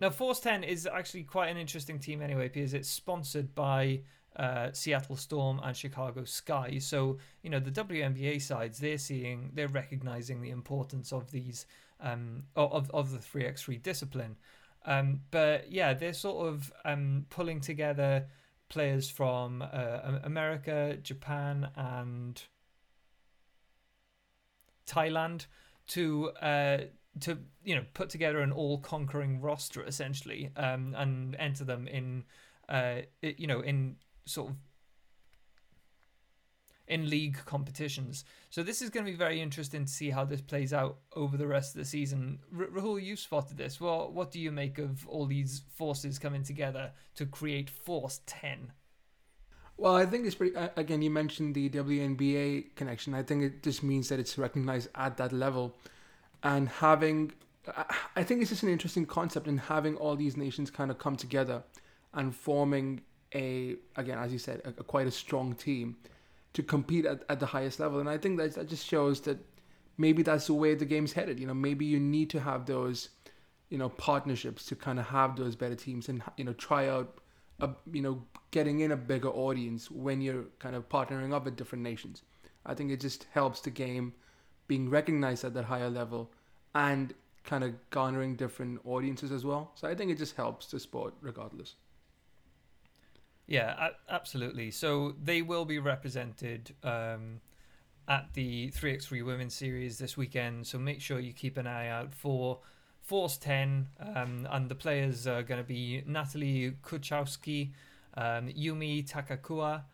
now, 0.00 0.10
Force 0.10 0.40
10 0.40 0.62
is 0.62 0.86
actually 0.86 1.24
quite 1.24 1.48
an 1.48 1.56
interesting 1.56 1.98
team 1.98 2.22
anyway 2.22 2.48
because 2.48 2.72
it's 2.72 2.88
sponsored 2.88 3.54
by 3.54 4.02
uh, 4.38 4.70
Seattle 4.72 5.16
Storm 5.16 5.60
and 5.62 5.76
Chicago 5.76 6.24
Sky. 6.24 6.78
So, 6.78 7.18
you 7.42 7.50
know, 7.50 7.60
the 7.60 7.70
WNBA 7.70 8.40
sides, 8.40 8.78
they're 8.78 8.98
seeing, 8.98 9.50
they're 9.54 9.68
recognizing 9.68 10.40
the 10.40 10.50
importance 10.50 11.12
of 11.12 11.30
these, 11.30 11.66
um, 12.00 12.44
of, 12.56 12.90
of 12.92 13.10
the 13.10 13.18
3x3 13.18 13.82
discipline. 13.82 14.36
Um, 14.86 15.20
but 15.30 15.70
yeah, 15.70 15.92
they're 15.94 16.12
sort 16.12 16.46
of 16.46 16.72
um, 16.84 17.26
pulling 17.30 17.60
together 17.60 18.26
players 18.68 19.10
from 19.10 19.62
uh, 19.62 20.20
America, 20.22 20.96
Japan, 21.02 21.68
and 21.76 22.40
Thailand 24.86 25.46
to 25.88 26.30
uh, 26.42 26.78
to 27.20 27.38
you 27.64 27.74
know 27.74 27.84
put 27.94 28.10
together 28.10 28.40
an 28.40 28.52
all-conquering 28.52 29.40
roster 29.40 29.84
essentially, 29.84 30.50
um, 30.56 30.94
and 30.96 31.36
enter 31.38 31.64
them 31.64 31.88
in 31.88 32.24
uh, 32.68 33.00
you 33.22 33.46
know 33.46 33.60
in 33.60 33.96
sort 34.28 34.50
of 34.50 34.56
in 36.88 37.08
league 37.08 37.38
competitions. 37.44 38.24
So 38.50 38.62
this 38.62 38.82
is 38.82 38.90
going 38.90 39.04
to 39.04 39.12
be 39.12 39.16
very 39.16 39.40
interesting 39.40 39.84
to 39.84 39.92
see 39.92 40.10
how 40.10 40.24
this 40.24 40.40
plays 40.40 40.72
out 40.72 40.98
over 41.14 41.36
the 41.36 41.46
rest 41.46 41.74
of 41.74 41.80
the 41.80 41.84
season. 41.84 42.40
R- 42.58 42.66
Rahul, 42.66 43.02
you 43.02 43.16
spotted 43.16 43.58
this. 43.58 43.80
Well, 43.80 44.10
what 44.10 44.30
do 44.30 44.40
you 44.40 44.50
make 44.50 44.78
of 44.78 45.06
all 45.06 45.26
these 45.26 45.62
forces 45.74 46.18
coming 46.18 46.42
together 46.42 46.92
to 47.16 47.26
create 47.26 47.68
Force 47.70 48.20
Ten? 48.26 48.72
Well, 49.76 49.94
I 49.94 50.06
think 50.06 50.26
it's 50.26 50.34
pretty. 50.34 50.56
Again, 50.76 51.02
you 51.02 51.10
mentioned 51.10 51.54
the 51.54 51.70
WNBA 51.70 52.74
connection. 52.74 53.14
I 53.14 53.22
think 53.22 53.44
it 53.44 53.62
just 53.62 53.82
means 53.84 54.08
that 54.08 54.18
it's 54.18 54.36
recognized 54.36 54.88
at 54.96 55.16
that 55.18 55.32
level, 55.32 55.76
and 56.42 56.68
having. 56.68 57.32
I 58.16 58.24
think 58.24 58.40
it's 58.40 58.50
just 58.50 58.62
an 58.62 58.70
interesting 58.70 59.04
concept 59.06 59.46
in 59.46 59.58
having 59.58 59.94
all 59.96 60.16
these 60.16 60.36
nations 60.36 60.70
kind 60.70 60.90
of 60.90 60.98
come 60.98 61.14
together, 61.16 61.62
and 62.12 62.34
forming 62.34 63.02
a 63.34 63.76
again, 63.96 64.18
as 64.18 64.32
you 64.32 64.38
said, 64.38 64.60
a, 64.64 64.68
a 64.68 64.84
quite 64.84 65.06
a 65.06 65.10
strong 65.10 65.54
team 65.54 65.96
to 66.54 66.62
compete 66.62 67.04
at, 67.06 67.22
at 67.28 67.40
the 67.40 67.46
highest 67.46 67.80
level. 67.80 68.00
And 68.00 68.08
I 68.08 68.18
think 68.18 68.38
that 68.38 68.54
that 68.54 68.68
just 68.68 68.86
shows 68.86 69.20
that 69.22 69.38
maybe 69.96 70.22
that's 70.22 70.46
the 70.46 70.54
way 70.54 70.74
the 70.74 70.84
game's 70.84 71.12
headed. 71.12 71.38
You 71.38 71.46
know, 71.46 71.54
maybe 71.54 71.84
you 71.84 72.00
need 72.00 72.30
to 72.30 72.40
have 72.40 72.66
those, 72.66 73.10
you 73.68 73.78
know, 73.78 73.88
partnerships 73.90 74.64
to 74.66 74.76
kind 74.76 74.98
of 74.98 75.06
have 75.06 75.36
those 75.36 75.56
better 75.56 75.74
teams 75.74 76.08
and 76.08 76.22
you 76.36 76.44
know 76.44 76.54
try 76.54 76.88
out 76.88 77.18
a 77.60 77.70
you 77.92 78.02
know 78.02 78.22
getting 78.50 78.80
in 78.80 78.92
a 78.92 78.96
bigger 78.96 79.28
audience 79.28 79.90
when 79.90 80.20
you're 80.20 80.44
kind 80.58 80.74
of 80.74 80.88
partnering 80.88 81.32
up 81.32 81.44
with 81.44 81.56
different 81.56 81.82
nations. 81.84 82.22
I 82.64 82.74
think 82.74 82.90
it 82.90 83.00
just 83.00 83.26
helps 83.32 83.60
the 83.60 83.70
game 83.70 84.14
being 84.66 84.90
recognized 84.90 85.44
at 85.44 85.54
that 85.54 85.64
higher 85.64 85.88
level 85.90 86.30
and 86.74 87.14
kind 87.44 87.64
of 87.64 87.74
garnering 87.90 88.36
different 88.36 88.80
audiences 88.84 89.32
as 89.32 89.44
well. 89.44 89.72
So 89.74 89.88
I 89.88 89.94
think 89.94 90.10
it 90.10 90.18
just 90.18 90.36
helps 90.36 90.66
the 90.66 90.78
sport 90.78 91.14
regardless. 91.22 91.74
Yeah, 93.48 93.88
absolutely. 94.10 94.70
So 94.70 95.14
they 95.20 95.40
will 95.40 95.64
be 95.64 95.78
represented 95.78 96.74
um, 96.84 97.40
at 98.06 98.34
the 98.34 98.70
3x3 98.72 99.24
Women's 99.24 99.54
Series 99.54 99.98
this 99.98 100.18
weekend. 100.18 100.66
So 100.66 100.78
make 100.78 101.00
sure 101.00 101.18
you 101.18 101.32
keep 101.32 101.56
an 101.56 101.66
eye 101.66 101.88
out 101.88 102.14
for 102.14 102.60
Force 103.00 103.38
10. 103.38 103.88
Um, 104.14 104.46
and 104.50 104.68
the 104.68 104.74
players 104.74 105.26
are 105.26 105.42
going 105.42 105.60
to 105.62 105.66
be 105.66 106.02
Natalie 106.06 106.74
Kuchowski, 106.82 107.70
um, 108.18 108.48
Yumi 108.48 109.10
Takakua, 109.10 109.84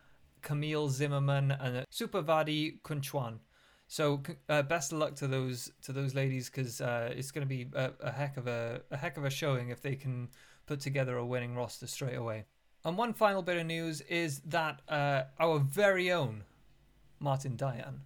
Camille 0.43 0.89
Zimmerman, 0.89 1.53
and 1.53 1.77
uh, 1.77 1.85
Supervadi 1.93 2.81
Kunchuan. 2.83 3.39
So 3.87 4.21
uh, 4.49 4.63
best 4.63 4.91
of 4.91 4.99
luck 4.99 5.15
to 5.17 5.29
those 5.29 5.71
to 5.83 5.93
those 5.93 6.17
ladies 6.17 6.51
because 6.51 6.81
uh, 6.81 7.13
it's 7.15 7.31
going 7.31 7.47
to 7.47 7.49
be 7.49 7.69
a, 7.75 7.93
a 8.01 8.11
heck 8.11 8.37
of 8.37 8.49
a, 8.49 8.81
a 8.91 8.97
heck 8.97 9.17
of 9.17 9.25
a 9.25 9.31
showing 9.31 9.69
if 9.69 9.81
they 9.81 9.95
can 9.95 10.31
put 10.67 10.81
together 10.81 11.17
a 11.19 11.25
winning 11.25 11.55
roster 11.55 11.87
straight 11.87 12.17
away. 12.17 12.47
And 12.85 12.99
one 12.99 13.15
final 13.15 13.41
bit 13.41 13.57
of 13.57 13.67
news 13.67 14.03
is 14.03 14.41
that 14.41 14.81
uh, 14.89 15.23
our 15.41 15.59
very 15.59 16.13
own 16.13 16.45
Martin 17.19 17.57
Diane 17.57 18.03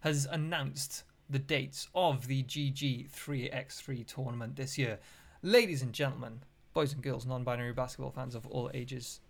has 0.00 0.26
announced 0.26 1.04
the 1.30 1.38
dates 1.38 1.88
of 1.94 2.26
the 2.26 2.42
GG3x3 2.42 4.06
tournament 4.06 4.56
this 4.56 4.76
year. 4.76 4.98
Ladies 5.42 5.82
and 5.82 5.92
gentlemen, 5.92 6.40
boys 6.74 6.92
and 6.92 7.02
girls, 7.02 7.24
non 7.24 7.44
binary 7.44 7.72
basketball 7.72 8.10
fans 8.10 8.34
of 8.34 8.46
all 8.48 8.68
ages, 8.74 9.20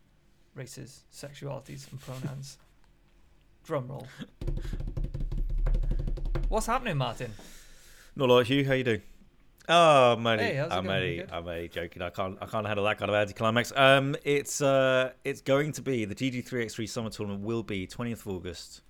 races, 0.55 1.05
sexualities, 1.13 1.91
and 1.91 2.01
pronouns. 2.01 2.57
Drum 3.65 3.89
roll. 3.89 4.07
What's 6.49 6.67
happening, 6.67 6.97
Martin? 6.97 7.35
Not 8.15 8.31
like 8.31 8.49
you. 8.49 8.65
How 8.65 8.75
you 8.75 8.85
doing? 8.85 9.03
Oh, 9.69 10.13
I'm 10.13 10.27
only, 10.27 10.45
Hey, 10.45 10.61
I'm 10.61 10.89
only. 10.89 11.25
I'm 11.31 11.47
only 11.49 11.69
joking. 11.69 12.03
I 12.03 12.11
can't, 12.11 12.39
I 12.41 12.47
can't 12.47 12.67
handle 12.67 12.85
that 12.85 12.99
kind 12.99 13.11
of 13.11 13.17
anticlimax. 13.17 13.73
Um, 13.75 14.15
it's, 14.25 14.61
uh, 14.61 15.13
it's 15.25 15.41
going 15.41 15.73
to 15.73 15.83
be 15.83 16.05
the 16.05 16.15
GG3x3 16.15 16.89
Summer 16.89 17.11
Tournament 17.11 17.43
will 17.45 17.63
be 17.63 17.87
20th 17.87 18.21
of 18.21 18.29
August 18.29 18.83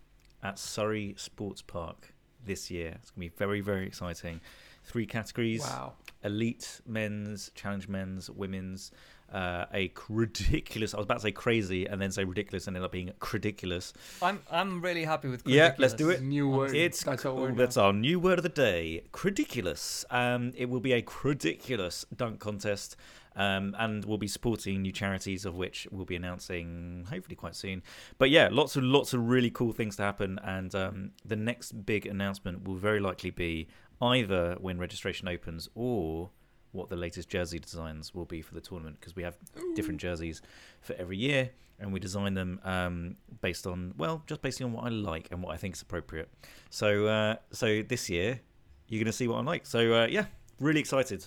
at 0.42 0.58
Surrey 0.58 1.14
Sports 1.16 1.62
Park 1.62 2.12
this 2.44 2.70
year. 2.70 2.92
It's 3.00 3.10
gonna 3.10 3.20
be 3.20 3.28
very, 3.28 3.60
very 3.60 3.86
exciting. 3.86 4.40
Three 4.84 5.06
categories: 5.06 5.62
Wow. 5.62 5.94
elite 6.22 6.80
men's, 6.86 7.50
challenge 7.54 7.88
men's, 7.88 8.30
women's. 8.30 8.92
Uh, 9.32 9.66
a 9.74 9.92
ridiculous. 10.08 10.94
I 10.94 10.98
was 10.98 11.04
about 11.04 11.16
to 11.16 11.20
say 11.20 11.32
crazy 11.32 11.84
and 11.86 12.00
then 12.00 12.12
say 12.12 12.24
ridiculous 12.24 12.68
and 12.68 12.76
end 12.76 12.84
up 12.84 12.92
being 12.92 13.10
ridiculous. 13.32 13.92
I'm 14.22 14.40
I'm 14.50 14.80
really 14.80 15.04
happy 15.04 15.28
with. 15.28 15.46
Yeah, 15.46 15.74
let's 15.78 15.94
do 15.94 16.10
it. 16.10 16.22
New 16.22 16.48
word. 16.48 16.74
It's 16.74 17.02
that's 17.02 17.24
our 17.24 17.32
cool. 17.32 17.42
word. 17.42 17.56
That's 17.56 17.76
our 17.76 17.92
new 17.92 18.20
word 18.20 18.38
of 18.38 18.44
the 18.44 18.48
day. 18.48 19.02
Ridiculous. 19.24 20.04
Um, 20.10 20.52
it 20.56 20.70
will 20.70 20.80
be 20.80 20.94
a 20.94 21.04
ridiculous 21.24 22.06
dunk 22.14 22.38
contest, 22.38 22.96
um, 23.34 23.74
and 23.78 24.04
we'll 24.04 24.16
be 24.16 24.28
supporting 24.28 24.82
new 24.82 24.92
charities, 24.92 25.44
of 25.44 25.56
which 25.56 25.88
we'll 25.90 26.06
be 26.06 26.16
announcing 26.16 27.04
hopefully 27.10 27.36
quite 27.36 27.56
soon. 27.56 27.82
But 28.18 28.30
yeah, 28.30 28.48
lots 28.50 28.76
of 28.76 28.84
lots 28.84 29.12
of 29.12 29.28
really 29.28 29.50
cool 29.50 29.72
things 29.72 29.96
to 29.96 30.02
happen, 30.04 30.38
and 30.44 30.72
um, 30.74 31.10
the 31.24 31.36
next 31.36 31.84
big 31.84 32.06
announcement 32.06 32.66
will 32.66 32.76
very 32.76 33.00
likely 33.00 33.30
be 33.30 33.66
either 34.00 34.56
when 34.60 34.78
registration 34.78 35.26
opens 35.26 35.68
or 35.74 36.30
what 36.76 36.88
the 36.88 36.96
latest 36.96 37.28
jersey 37.28 37.58
designs 37.58 38.14
will 38.14 38.24
be 38.24 38.42
for 38.42 38.54
the 38.54 38.60
tournament 38.60 38.98
because 39.00 39.16
we 39.16 39.22
have 39.22 39.36
different 39.74 40.00
jerseys 40.00 40.42
for 40.80 40.94
every 40.94 41.16
year 41.16 41.50
and 41.78 41.92
we 41.92 42.00
design 42.00 42.34
them 42.34 42.60
um, 42.64 43.16
based 43.40 43.66
on 43.66 43.94
well 43.96 44.22
just 44.26 44.42
based 44.42 44.62
on 44.62 44.72
what 44.72 44.84
I 44.84 44.88
like 44.88 45.28
and 45.30 45.42
what 45.42 45.54
I 45.54 45.56
think 45.56 45.74
is 45.74 45.82
appropriate. 45.82 46.28
So 46.70 47.06
uh, 47.06 47.36
so 47.50 47.82
this 47.82 48.08
year 48.08 48.40
you're 48.88 49.00
going 49.00 49.06
to 49.06 49.12
see 49.12 49.28
what 49.28 49.38
I 49.38 49.42
like. 49.42 49.66
So 49.66 49.94
uh, 49.94 50.06
yeah, 50.06 50.26
really 50.60 50.80
excited. 50.80 51.26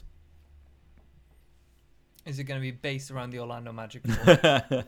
Is 2.26 2.38
it 2.38 2.44
going 2.44 2.60
to 2.60 2.62
be 2.62 2.72
based 2.72 3.12
around 3.12 3.32
the 3.32 3.40
Orlando 3.40 3.72
Magic? 3.72 4.04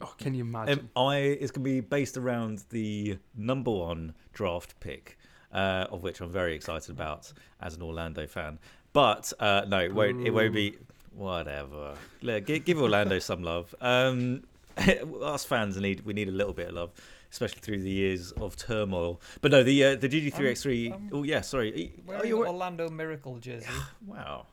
Oh, 0.00 0.14
can 0.16 0.34
you 0.34 0.42
imagine? 0.42 0.90
Um, 0.94 1.08
I 1.08 1.16
it's 1.16 1.50
going 1.50 1.64
to 1.64 1.70
be 1.70 1.80
based 1.80 2.16
around 2.16 2.64
the 2.70 3.18
number 3.36 3.70
one 3.70 4.14
draft 4.32 4.78
pick, 4.80 5.18
uh, 5.52 5.86
of 5.90 6.02
which 6.02 6.20
I'm 6.20 6.30
very 6.30 6.54
excited 6.54 6.90
about 6.90 7.32
as 7.60 7.74
an 7.74 7.82
Orlando 7.82 8.26
fan. 8.26 8.58
But 8.92 9.32
uh, 9.38 9.64
no, 9.68 9.80
it 9.80 9.94
won't. 9.94 10.26
It 10.26 10.30
won't 10.30 10.54
be 10.54 10.76
whatever. 11.14 11.94
Look, 12.22 12.46
give, 12.46 12.64
give 12.64 12.78
Orlando 12.80 13.18
some 13.30 13.42
love. 13.42 13.74
Um, 13.80 14.44
us 15.22 15.44
fans 15.44 15.76
need 15.76 16.04
we 16.04 16.12
need 16.12 16.28
a 16.28 16.32
little 16.32 16.52
bit 16.52 16.68
of 16.68 16.74
love, 16.74 16.90
especially 17.30 17.60
through 17.60 17.82
the 17.82 17.90
years 17.90 18.32
of 18.32 18.56
turmoil. 18.56 19.20
But 19.40 19.50
no, 19.50 19.62
the 19.62 19.84
uh, 19.84 19.96
the 19.96 20.08
GG3X3. 20.08 20.90
I'm- 20.92 21.10
oh 21.12 21.22
yeah, 21.24 21.40
sorry. 21.42 21.92
Wearing 22.06 22.28
you- 22.28 22.42
an 22.42 22.48
Orlando 22.48 22.88
Miracle 22.88 23.38
jersey. 23.38 23.66
Wow, 24.06 24.46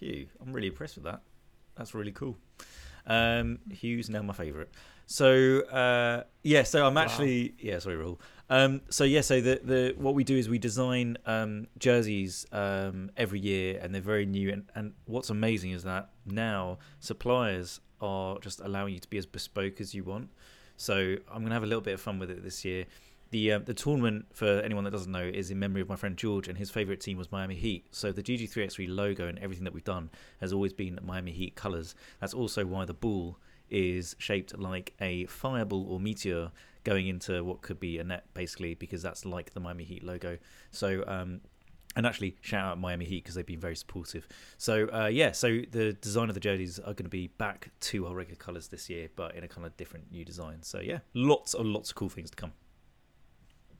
Huw, 0.00 0.26
I'm 0.42 0.52
really 0.52 0.68
impressed 0.68 0.96
with 0.96 1.04
that. 1.04 1.20
That's 1.76 1.94
really 1.94 2.12
cool. 2.12 2.36
Um, 3.06 3.58
Huw's 3.70 4.08
now 4.10 4.22
my 4.22 4.32
favourite. 4.32 4.68
So 5.06 5.60
uh, 5.60 6.24
yeah, 6.42 6.64
so 6.64 6.84
I'm 6.86 6.94
Wow. 6.94 7.02
actually 7.02 7.54
yeah, 7.60 7.78
sorry, 7.78 7.96
Rahul. 7.96 8.18
Um, 8.48 8.82
so 8.90 9.04
yeah, 9.04 9.22
so 9.22 9.40
the 9.40 9.60
the 9.62 9.94
what 9.98 10.14
we 10.14 10.22
do 10.22 10.36
is 10.36 10.48
we 10.48 10.58
design 10.58 11.18
um, 11.26 11.66
jerseys 11.78 12.46
um, 12.52 13.10
every 13.16 13.40
year, 13.40 13.78
and 13.82 13.94
they're 13.94 14.02
very 14.02 14.26
new. 14.26 14.52
And, 14.52 14.64
and 14.74 14.92
what's 15.06 15.30
amazing 15.30 15.72
is 15.72 15.82
that 15.82 16.10
now 16.24 16.78
suppliers 17.00 17.80
are 18.00 18.38
just 18.38 18.60
allowing 18.60 18.94
you 18.94 19.00
to 19.00 19.08
be 19.08 19.18
as 19.18 19.26
bespoke 19.26 19.80
as 19.80 19.94
you 19.94 20.04
want. 20.04 20.30
So 20.76 21.16
I'm 21.32 21.42
gonna 21.42 21.54
have 21.54 21.64
a 21.64 21.66
little 21.66 21.80
bit 21.82 21.94
of 21.94 22.00
fun 22.00 22.18
with 22.18 22.30
it 22.30 22.44
this 22.44 22.64
year. 22.64 22.86
The 23.30 23.52
uh, 23.52 23.58
the 23.58 23.74
tournament 23.74 24.26
for 24.32 24.60
anyone 24.60 24.84
that 24.84 24.92
doesn't 24.92 25.10
know 25.10 25.24
is 25.24 25.50
in 25.50 25.58
memory 25.58 25.80
of 25.80 25.88
my 25.88 25.96
friend 25.96 26.16
George, 26.16 26.46
and 26.46 26.56
his 26.56 26.70
favorite 26.70 27.00
team 27.00 27.18
was 27.18 27.32
Miami 27.32 27.56
Heat. 27.56 27.86
So 27.90 28.12
the 28.12 28.22
GG3X3 28.22 28.86
logo 28.88 29.26
and 29.26 29.38
everything 29.40 29.64
that 29.64 29.74
we've 29.74 29.82
done 29.82 30.10
has 30.40 30.52
always 30.52 30.72
been 30.72 31.00
Miami 31.02 31.32
Heat 31.32 31.56
colors. 31.56 31.96
That's 32.20 32.34
also 32.34 32.64
why 32.64 32.84
the 32.84 32.94
ball 32.94 33.38
is 33.68 34.14
shaped 34.18 34.56
like 34.56 34.94
a 35.00 35.26
fireball 35.26 35.86
or 35.90 35.98
meteor 35.98 36.52
going 36.86 37.08
into 37.08 37.42
what 37.42 37.62
could 37.62 37.80
be 37.80 37.98
a 37.98 38.04
net, 38.04 38.24
basically, 38.32 38.74
because 38.74 39.02
that's 39.02 39.26
like 39.26 39.52
the 39.52 39.60
Miami 39.60 39.82
Heat 39.82 40.04
logo. 40.04 40.38
So 40.70 41.02
um, 41.08 41.40
and 41.96 42.06
actually 42.06 42.36
shout 42.42 42.64
out 42.64 42.78
Miami 42.78 43.04
Heat 43.04 43.24
because 43.24 43.34
they've 43.34 43.44
been 43.44 43.58
very 43.58 43.74
supportive. 43.74 44.28
So 44.56 44.88
uh, 44.92 45.06
yeah, 45.06 45.32
so 45.32 45.62
the 45.70 45.94
design 45.94 46.28
of 46.28 46.34
the 46.34 46.40
jerseys 46.40 46.78
are 46.78 46.94
going 46.94 47.04
to 47.04 47.08
be 47.08 47.26
back 47.26 47.70
to 47.80 48.06
our 48.06 48.14
regular 48.14 48.36
colours 48.36 48.68
this 48.68 48.88
year, 48.88 49.08
but 49.16 49.34
in 49.34 49.42
a 49.42 49.48
kind 49.48 49.66
of 49.66 49.76
different 49.76 50.12
new 50.12 50.24
design. 50.24 50.62
So 50.62 50.78
yeah, 50.80 51.00
lots 51.12 51.54
and 51.54 51.72
lots 51.72 51.90
of 51.90 51.96
cool 51.96 52.08
things 52.08 52.30
to 52.30 52.36
come. 52.36 52.52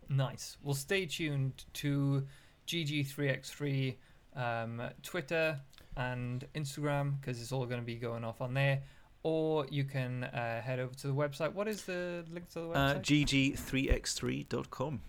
Nice. 0.09 0.57
Well, 0.63 0.75
stay 0.75 1.07
tuned 1.07 1.65
to 1.75 2.27
GG3x3 2.67 3.95
um, 4.35 4.83
Twitter 5.03 5.61
and 5.97 6.45
Instagram 6.55 7.21
because 7.21 7.41
it's 7.41 7.53
all 7.53 7.67
going 7.67 7.81
to 7.81 7.87
be 7.87 7.97
going 7.97 8.25
off 8.25 8.41
on 8.41 8.55
there. 8.55 8.83
Or 9.29 9.67
you 9.71 9.83
can 9.83 10.23
uh, 10.23 10.63
head 10.63 10.79
over 10.79 10.95
to 10.95 11.07
the 11.09 11.13
website. 11.13 11.53
What 11.53 11.67
is 11.67 11.83
the 11.85 12.25
link 12.33 12.49
to 12.51 12.61
the 12.61 12.69
Uh, 12.71 12.95
website? 12.95 13.03
GG3x3.com. 13.03 15.01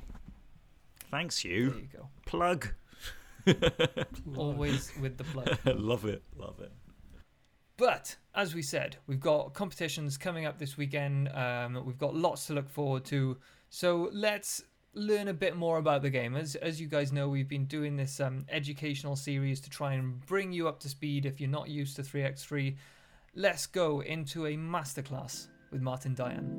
Thanks, 1.12 1.46
you. 1.46 1.70
there 1.70 1.76
you. 1.78 1.82
you 1.84 2.00
go. 2.00 2.10
Plug. 2.26 2.68
Always 4.36 4.92
with 5.00 5.18
the 5.18 5.24
plug. 5.26 5.56
love 5.66 6.06
it. 6.06 6.24
Love 6.36 6.60
it. 6.62 6.72
But 7.78 8.16
as 8.34 8.56
we 8.56 8.64
said, 8.64 8.98
we've 9.06 9.20
got 9.20 9.54
competitions 9.54 10.18
coming 10.18 10.48
up 10.48 10.58
this 10.58 10.78
weekend. 10.78 11.30
Um, 11.30 11.86
we've 11.86 12.00
got 12.00 12.16
lots 12.16 12.48
to 12.48 12.54
look 12.54 12.70
forward 12.70 13.06
to. 13.06 13.38
So 13.70 14.10
let's 14.12 14.64
learn 14.96 15.28
a 15.28 15.34
bit 15.34 15.56
more 15.56 15.78
about 15.78 16.02
the 16.02 16.10
game. 16.10 16.36
As 16.36 16.56
as 16.56 16.82
you 16.82 16.88
guys 16.88 17.12
know, 17.14 17.30
we've 17.30 17.48
been 17.48 17.66
doing 17.66 17.96
this 17.96 18.20
um, 18.20 18.46
educational 18.50 19.16
series 19.16 19.62
to 19.62 19.70
try 19.70 19.94
and 19.94 20.26
bring 20.26 20.52
you 20.52 20.68
up 20.68 20.80
to 20.80 20.90
speed 20.90 21.28
if 21.28 21.40
you're 21.40 21.52
not 21.52 21.70
used 21.70 21.96
to 21.98 22.02
3x3. 22.02 22.76
Let's 23.40 23.68
go 23.68 24.02
into 24.02 24.48
a 24.48 24.58
masterclass 24.58 25.46
with 25.70 25.80
Martin 25.80 26.16
Diane. 26.16 26.58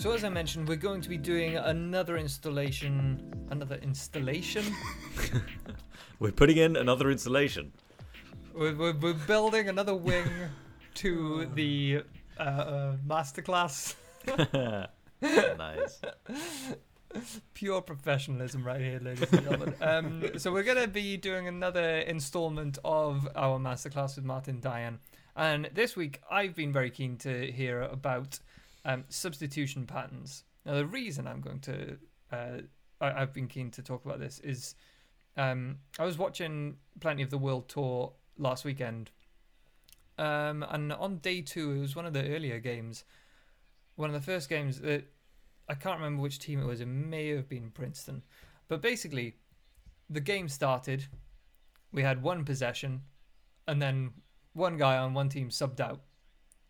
So 0.00 0.12
as 0.12 0.22
I 0.24 0.28
mentioned, 0.28 0.68
we're 0.68 0.76
going 0.76 1.00
to 1.00 1.08
be 1.08 1.16
doing 1.16 1.56
another 1.56 2.18
installation. 2.18 3.32
Another 3.48 3.76
installation. 3.76 4.66
We're 6.18 6.32
putting 6.32 6.58
in 6.58 6.76
another 6.76 7.10
installation. 7.10 7.72
We're, 8.52 8.74
we're, 8.74 8.92
we're 8.92 9.14
building 9.14 9.70
another 9.70 9.94
wing 9.94 10.26
to 10.96 11.46
the 11.54 12.02
uh, 12.38 12.42
uh, 12.42 12.96
masterclass. 13.08 13.94
nice. 15.22 16.02
Pure 17.54 17.82
professionalism 17.82 18.64
right 18.64 18.80
here, 18.80 19.00
ladies 19.02 19.32
and 19.32 19.42
gentlemen. 19.42 19.74
um, 19.80 20.38
so 20.38 20.52
we're 20.52 20.62
gonna 20.62 20.86
be 20.86 21.16
doing 21.16 21.46
another 21.46 21.98
installment 21.98 22.78
of 22.84 23.28
our 23.36 23.58
masterclass 23.58 24.16
with 24.16 24.24
Martin 24.24 24.60
Diane, 24.60 24.98
and 25.36 25.68
this 25.74 25.96
week 25.96 26.20
I've 26.30 26.54
been 26.54 26.72
very 26.72 26.90
keen 26.90 27.16
to 27.18 27.50
hear 27.52 27.82
about 27.82 28.38
um, 28.84 29.04
substitution 29.08 29.86
patterns. 29.86 30.44
Now 30.64 30.74
the 30.74 30.86
reason 30.86 31.26
I'm 31.26 31.40
going 31.40 31.60
to 31.60 31.98
uh, 32.32 32.62
I, 33.00 33.22
I've 33.22 33.32
been 33.32 33.48
keen 33.48 33.70
to 33.72 33.82
talk 33.82 34.04
about 34.04 34.18
this 34.18 34.38
is 34.40 34.74
um, 35.36 35.78
I 35.98 36.04
was 36.04 36.18
watching 36.18 36.76
plenty 37.00 37.22
of 37.22 37.30
the 37.30 37.38
World 37.38 37.68
Tour 37.68 38.12
last 38.38 38.64
weekend, 38.64 39.10
um, 40.18 40.64
and 40.68 40.92
on 40.92 41.18
day 41.18 41.42
two 41.42 41.72
it 41.72 41.80
was 41.80 41.94
one 41.94 42.06
of 42.06 42.12
the 42.14 42.34
earlier 42.34 42.58
games, 42.58 43.04
one 43.96 44.08
of 44.08 44.14
the 44.14 44.32
first 44.32 44.48
games 44.48 44.80
that 44.80 45.04
I 45.68 45.74
can't 45.74 45.98
remember 45.98 46.22
which 46.22 46.38
team 46.38 46.60
it 46.60 46.66
was. 46.66 46.80
It 46.80 46.86
may 46.86 47.28
have 47.28 47.48
been 47.48 47.70
Princeton. 47.70 48.22
But 48.68 48.82
basically, 48.82 49.36
the 50.08 50.20
game 50.20 50.48
started. 50.48 51.06
We 51.92 52.02
had 52.02 52.22
one 52.22 52.44
possession, 52.44 53.02
and 53.66 53.80
then 53.80 54.12
one 54.52 54.76
guy 54.76 54.96
on 54.96 55.14
one 55.14 55.28
team 55.28 55.50
subbed 55.50 55.80
out 55.80 56.00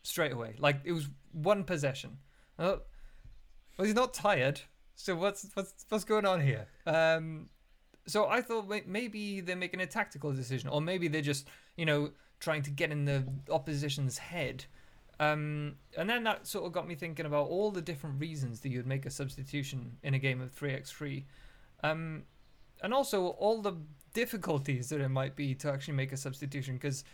straight 0.02 0.32
away. 0.32 0.54
Like 0.58 0.80
it 0.84 0.92
was 0.92 1.08
one 1.32 1.64
possession. 1.64 2.18
Thought, 2.58 2.84
well, 3.76 3.86
he's 3.86 3.94
not 3.94 4.14
tired. 4.14 4.60
So 4.94 5.16
what's 5.16 5.48
what's 5.54 5.84
what's 5.88 6.04
going 6.04 6.26
on 6.26 6.40
here? 6.40 6.66
Um, 6.86 7.48
so 8.06 8.26
I 8.26 8.40
thought 8.40 8.68
maybe 8.86 9.40
they're 9.40 9.56
making 9.56 9.80
a 9.80 9.86
tactical 9.86 10.32
decision, 10.32 10.68
or 10.68 10.80
maybe 10.80 11.08
they're 11.08 11.22
just 11.22 11.48
you 11.76 11.86
know 11.86 12.10
trying 12.40 12.62
to 12.62 12.70
get 12.70 12.90
in 12.90 13.04
the 13.04 13.24
opposition's 13.50 14.18
head. 14.18 14.64
Um, 15.22 15.76
and 15.96 16.10
then 16.10 16.24
that 16.24 16.48
sort 16.48 16.66
of 16.66 16.72
got 16.72 16.88
me 16.88 16.96
thinking 16.96 17.26
about 17.26 17.46
all 17.46 17.70
the 17.70 17.80
different 17.80 18.20
reasons 18.20 18.60
that 18.60 18.70
you'd 18.70 18.86
make 18.86 19.06
a 19.06 19.10
substitution 19.10 19.96
in 20.02 20.14
a 20.14 20.18
game 20.18 20.40
of 20.40 20.52
3x3. 20.54 21.24
Um, 21.84 22.24
and 22.82 22.92
also 22.92 23.26
all 23.26 23.62
the 23.62 23.74
difficulties 24.14 24.88
that 24.88 25.00
it 25.00 25.08
might 25.10 25.36
be 25.36 25.54
to 25.54 25.70
actually 25.70 25.94
make 25.94 26.10
a 26.10 26.16
substitution. 26.16 26.74
Because 26.74 27.04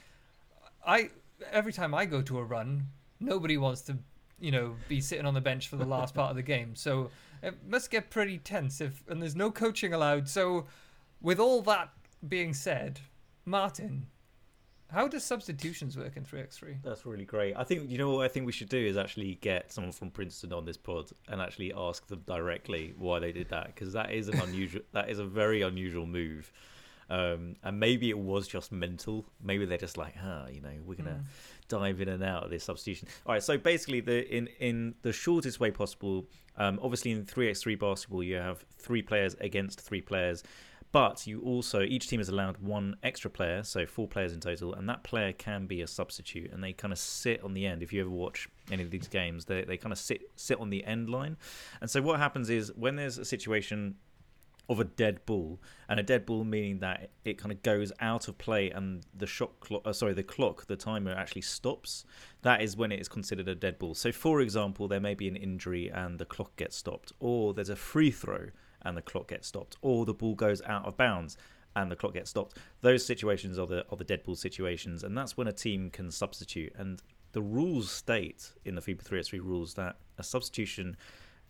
I, 0.86 1.10
every 1.52 1.72
time 1.72 1.94
I 1.94 2.06
go 2.06 2.22
to 2.22 2.38
a 2.38 2.44
run, 2.44 2.86
nobody 3.20 3.58
wants 3.58 3.82
to, 3.82 3.98
you 4.40 4.52
know, 4.52 4.76
be 4.88 5.02
sitting 5.02 5.26
on 5.26 5.34
the 5.34 5.42
bench 5.42 5.68
for 5.68 5.76
the 5.76 5.84
last 5.84 6.14
part 6.14 6.30
of 6.30 6.36
the 6.36 6.42
game. 6.42 6.74
So 6.74 7.10
it 7.42 7.56
must 7.68 7.90
get 7.90 8.08
pretty 8.08 8.38
tense 8.38 8.80
if, 8.80 9.04
and 9.08 9.20
there's 9.20 9.36
no 9.36 9.50
coaching 9.50 9.92
allowed. 9.92 10.28
So, 10.28 10.66
with 11.20 11.38
all 11.38 11.60
that 11.62 11.90
being 12.26 12.54
said, 12.54 13.00
Martin, 13.44 14.06
how 14.90 15.06
does 15.06 15.22
substitutions 15.22 15.96
work 15.96 16.16
in 16.16 16.24
3x3? 16.24 16.82
That's 16.82 17.04
really 17.04 17.26
great. 17.26 17.54
I 17.56 17.64
think 17.64 17.90
you 17.90 17.98
know 17.98 18.10
what 18.10 18.24
I 18.24 18.28
think 18.28 18.46
we 18.46 18.52
should 18.52 18.68
do 18.68 18.78
is 18.78 18.96
actually 18.96 19.34
get 19.36 19.70
someone 19.72 19.92
from 19.92 20.10
Princeton 20.10 20.52
on 20.52 20.64
this 20.64 20.76
pod 20.76 21.10
and 21.28 21.40
actually 21.40 21.72
ask 21.76 22.06
them 22.06 22.22
directly 22.26 22.94
why 22.96 23.18
they 23.18 23.32
did 23.32 23.50
that 23.50 23.66
because 23.66 23.92
that 23.92 24.12
is 24.12 24.28
an 24.28 24.40
unusual 24.42 24.82
that 24.92 25.10
is 25.10 25.18
a 25.18 25.24
very 25.24 25.62
unusual 25.62 26.06
move. 26.06 26.50
Um, 27.10 27.56
and 27.62 27.80
maybe 27.80 28.10
it 28.10 28.18
was 28.18 28.46
just 28.46 28.70
mental. 28.70 29.24
Maybe 29.42 29.64
they're 29.64 29.78
just 29.78 29.96
like, 29.96 30.14
huh, 30.16 30.46
you 30.50 30.60
know, 30.60 30.72
we're 30.84 30.94
gonna 30.94 31.24
dive 31.68 32.00
in 32.00 32.08
and 32.08 32.22
out 32.22 32.44
of 32.44 32.50
this 32.50 32.64
substitution. 32.64 33.08
All 33.26 33.32
right, 33.32 33.42
so 33.42 33.56
basically, 33.56 34.00
the 34.00 34.26
in 34.34 34.48
in 34.58 34.94
the 35.02 35.12
shortest 35.12 35.60
way 35.60 35.70
possible. 35.70 36.26
Um, 36.56 36.78
obviously, 36.82 37.12
in 37.12 37.24
three 37.24 37.48
x 37.48 37.62
three 37.62 37.76
basketball, 37.76 38.22
you 38.22 38.36
have 38.36 38.64
three 38.78 39.02
players 39.02 39.36
against 39.40 39.80
three 39.80 40.00
players, 40.00 40.42
but 40.90 41.26
you 41.26 41.40
also 41.42 41.82
each 41.82 42.08
team 42.08 42.20
is 42.20 42.28
allowed 42.28 42.58
one 42.58 42.96
extra 43.02 43.30
player, 43.30 43.62
so 43.62 43.86
four 43.86 44.08
players 44.08 44.32
in 44.32 44.40
total, 44.40 44.74
and 44.74 44.88
that 44.88 45.02
player 45.02 45.32
can 45.32 45.66
be 45.66 45.82
a 45.82 45.86
substitute, 45.86 46.52
and 46.52 46.62
they 46.62 46.72
kind 46.72 46.92
of 46.92 46.98
sit 46.98 47.42
on 47.42 47.54
the 47.54 47.66
end. 47.66 47.82
If 47.82 47.92
you 47.92 48.00
ever 48.00 48.10
watch 48.10 48.48
any 48.70 48.82
of 48.82 48.90
these 48.90 49.08
games, 49.08 49.44
they 49.44 49.64
they 49.64 49.76
kind 49.76 49.92
of 49.92 49.98
sit 49.98 50.30
sit 50.36 50.58
on 50.60 50.70
the 50.70 50.84
end 50.84 51.10
line, 51.10 51.36
and 51.80 51.90
so 51.90 52.00
what 52.00 52.18
happens 52.18 52.50
is 52.50 52.72
when 52.74 52.96
there's 52.96 53.18
a 53.18 53.24
situation 53.24 53.96
of 54.68 54.80
a 54.80 54.84
dead 54.84 55.24
ball, 55.24 55.58
and 55.88 55.98
a 55.98 56.02
dead 56.02 56.26
ball 56.26 56.44
meaning 56.44 56.78
that 56.80 57.10
it 57.24 57.38
kind 57.38 57.50
of 57.50 57.62
goes 57.62 57.90
out 58.00 58.28
of 58.28 58.36
play 58.36 58.70
and 58.70 59.02
the 59.16 59.26
shot 59.26 59.58
clock, 59.60 59.80
uh, 59.86 59.92
sorry, 59.92 60.12
the 60.12 60.22
clock, 60.22 60.66
the 60.66 60.76
timer 60.76 61.12
actually 61.12 61.40
stops. 61.40 62.04
That 62.42 62.60
is 62.60 62.76
when 62.76 62.92
it 62.92 63.00
is 63.00 63.08
considered 63.08 63.48
a 63.48 63.54
dead 63.54 63.78
ball. 63.78 63.94
So, 63.94 64.12
for 64.12 64.42
example, 64.42 64.86
there 64.86 65.00
may 65.00 65.14
be 65.14 65.26
an 65.26 65.36
injury 65.36 65.88
and 65.88 66.18
the 66.18 66.26
clock 66.26 66.54
gets 66.56 66.76
stopped, 66.76 67.12
or 67.18 67.54
there's 67.54 67.70
a 67.70 67.76
free 67.76 68.10
throw 68.10 68.48
and 68.88 68.96
the 68.96 69.02
clock 69.02 69.28
gets 69.28 69.46
stopped, 69.46 69.76
or 69.82 70.04
the 70.04 70.14
ball 70.14 70.34
goes 70.34 70.62
out 70.62 70.86
of 70.86 70.96
bounds 70.96 71.36
and 71.76 71.90
the 71.90 71.96
clock 71.96 72.14
gets 72.14 72.30
stopped. 72.30 72.56
Those 72.80 73.04
situations 73.04 73.58
are 73.58 73.66
the 73.66 73.86
are 73.90 73.96
the 73.96 74.04
dead 74.04 74.24
ball 74.24 74.34
situations, 74.34 75.04
and 75.04 75.16
that's 75.16 75.36
when 75.36 75.46
a 75.46 75.52
team 75.52 75.90
can 75.90 76.10
substitute. 76.10 76.72
And 76.76 77.02
the 77.32 77.42
rules 77.42 77.90
state 77.90 78.52
in 78.64 78.74
the 78.74 78.80
FIBA 78.80 79.04
3x3 79.04 79.40
rules 79.40 79.74
that 79.74 79.96
a 80.16 80.22
substitution 80.22 80.96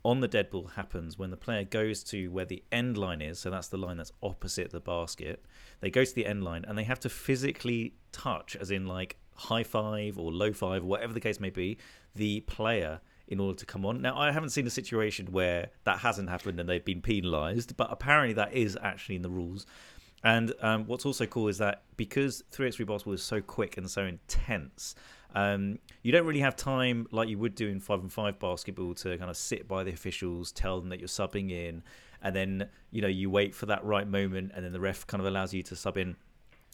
on 0.05 0.21
the 0.21 0.29
dead 0.29 0.51
ball 0.51 0.67
happens 0.67 1.19
when 1.19 1.31
the 1.31 1.37
player 1.37 1.65
goes 1.65 2.03
to 2.05 2.29
where 2.29 2.45
the 2.45 2.63
end 2.71 2.97
line 2.97 3.21
is. 3.21 3.39
So 3.39 3.51
that's 3.51 3.69
the 3.69 3.77
line 3.77 3.97
that's 3.97 4.13
opposite 4.23 4.71
the 4.71 4.81
basket. 4.81 5.45
They 5.81 5.91
go 5.91 6.05
to 6.05 6.15
the 6.15 6.27
end 6.27 6.45
line 6.45 6.65
and 6.67 6.77
they 6.77 6.85
have 6.85 7.01
to 7.01 7.09
physically 7.09 7.95
touch, 8.13 8.57
as 8.57 8.71
in 8.71 8.87
like 8.87 9.17
high 9.35 9.65
five 9.65 10.19
or 10.19 10.33
low 10.33 10.53
five, 10.53 10.83
whatever 10.83 11.13
the 11.13 11.21
case 11.21 11.41
may 11.41 11.51
be, 11.51 11.79
the 12.15 12.41
player 12.41 13.01
in 13.29 13.41
order 13.41 13.57
to 13.59 13.67
come 13.67 13.85
on. 13.85 14.01
Now, 14.01 14.19
I 14.19 14.33
haven't 14.33 14.51
seen 14.51 14.67
a 14.67 14.71
situation 14.71 15.27
where 15.31 15.69
that 15.85 15.99
hasn't 15.99 16.31
happened 16.31 16.59
and 16.59 16.69
they've 16.69 16.85
been 16.85 17.03
penalised, 17.03 17.77
but 17.77 17.89
apparently 17.91 18.33
that 18.35 18.55
is 18.55 18.77
actually 18.83 19.17
in 19.17 19.23
the 19.23 19.31
rules. 19.31 19.67
And 20.25 20.53
um, 20.63 20.87
what's 20.87 21.07
also 21.07 21.27
cool 21.27 21.49
is 21.49 21.59
that 21.59 21.83
because 21.97 22.43
3x3 22.53 22.87
basketball 22.87 23.15
is 23.15 23.23
so 23.23 23.41
quick 23.41 23.77
and 23.77 23.89
so 23.89 24.05
intense, 24.05 24.95
um, 25.35 25.79
you 26.03 26.11
don't 26.11 26.27
really 26.27 26.41
have 26.41 26.57
time 26.57 27.07
like 27.13 27.29
you 27.29 27.39
would 27.39 27.55
do 27.55 27.69
in 27.69 27.81
5 27.81 28.01
and 28.01 28.13
5 28.13 28.39
basketball 28.39 28.95
to 28.95 29.17
kind 29.19 29.31
of 29.31 29.37
sit 29.37 29.69
by 29.69 29.85
the 29.85 29.93
officials, 29.93 30.51
tell 30.51 30.81
them 30.81 30.89
that 30.89 30.99
you're 30.99 31.09
subbing 31.09 31.51
in, 31.51 31.83
and 32.23 32.35
then, 32.35 32.69
you 32.91 33.03
know, 33.03 33.09
you 33.09 33.31
wait 33.31 33.55
for 33.55 33.67
that 33.67 33.85
right 33.85 34.09
moment 34.09 34.53
and 34.55 34.65
then 34.65 34.73
the 34.73 34.81
ref 34.81 35.07
kind 35.07 35.21
of 35.21 35.27
allows 35.27 35.53
you 35.53 35.63
to 35.65 35.77
sub 35.77 35.99
in. 35.99 36.17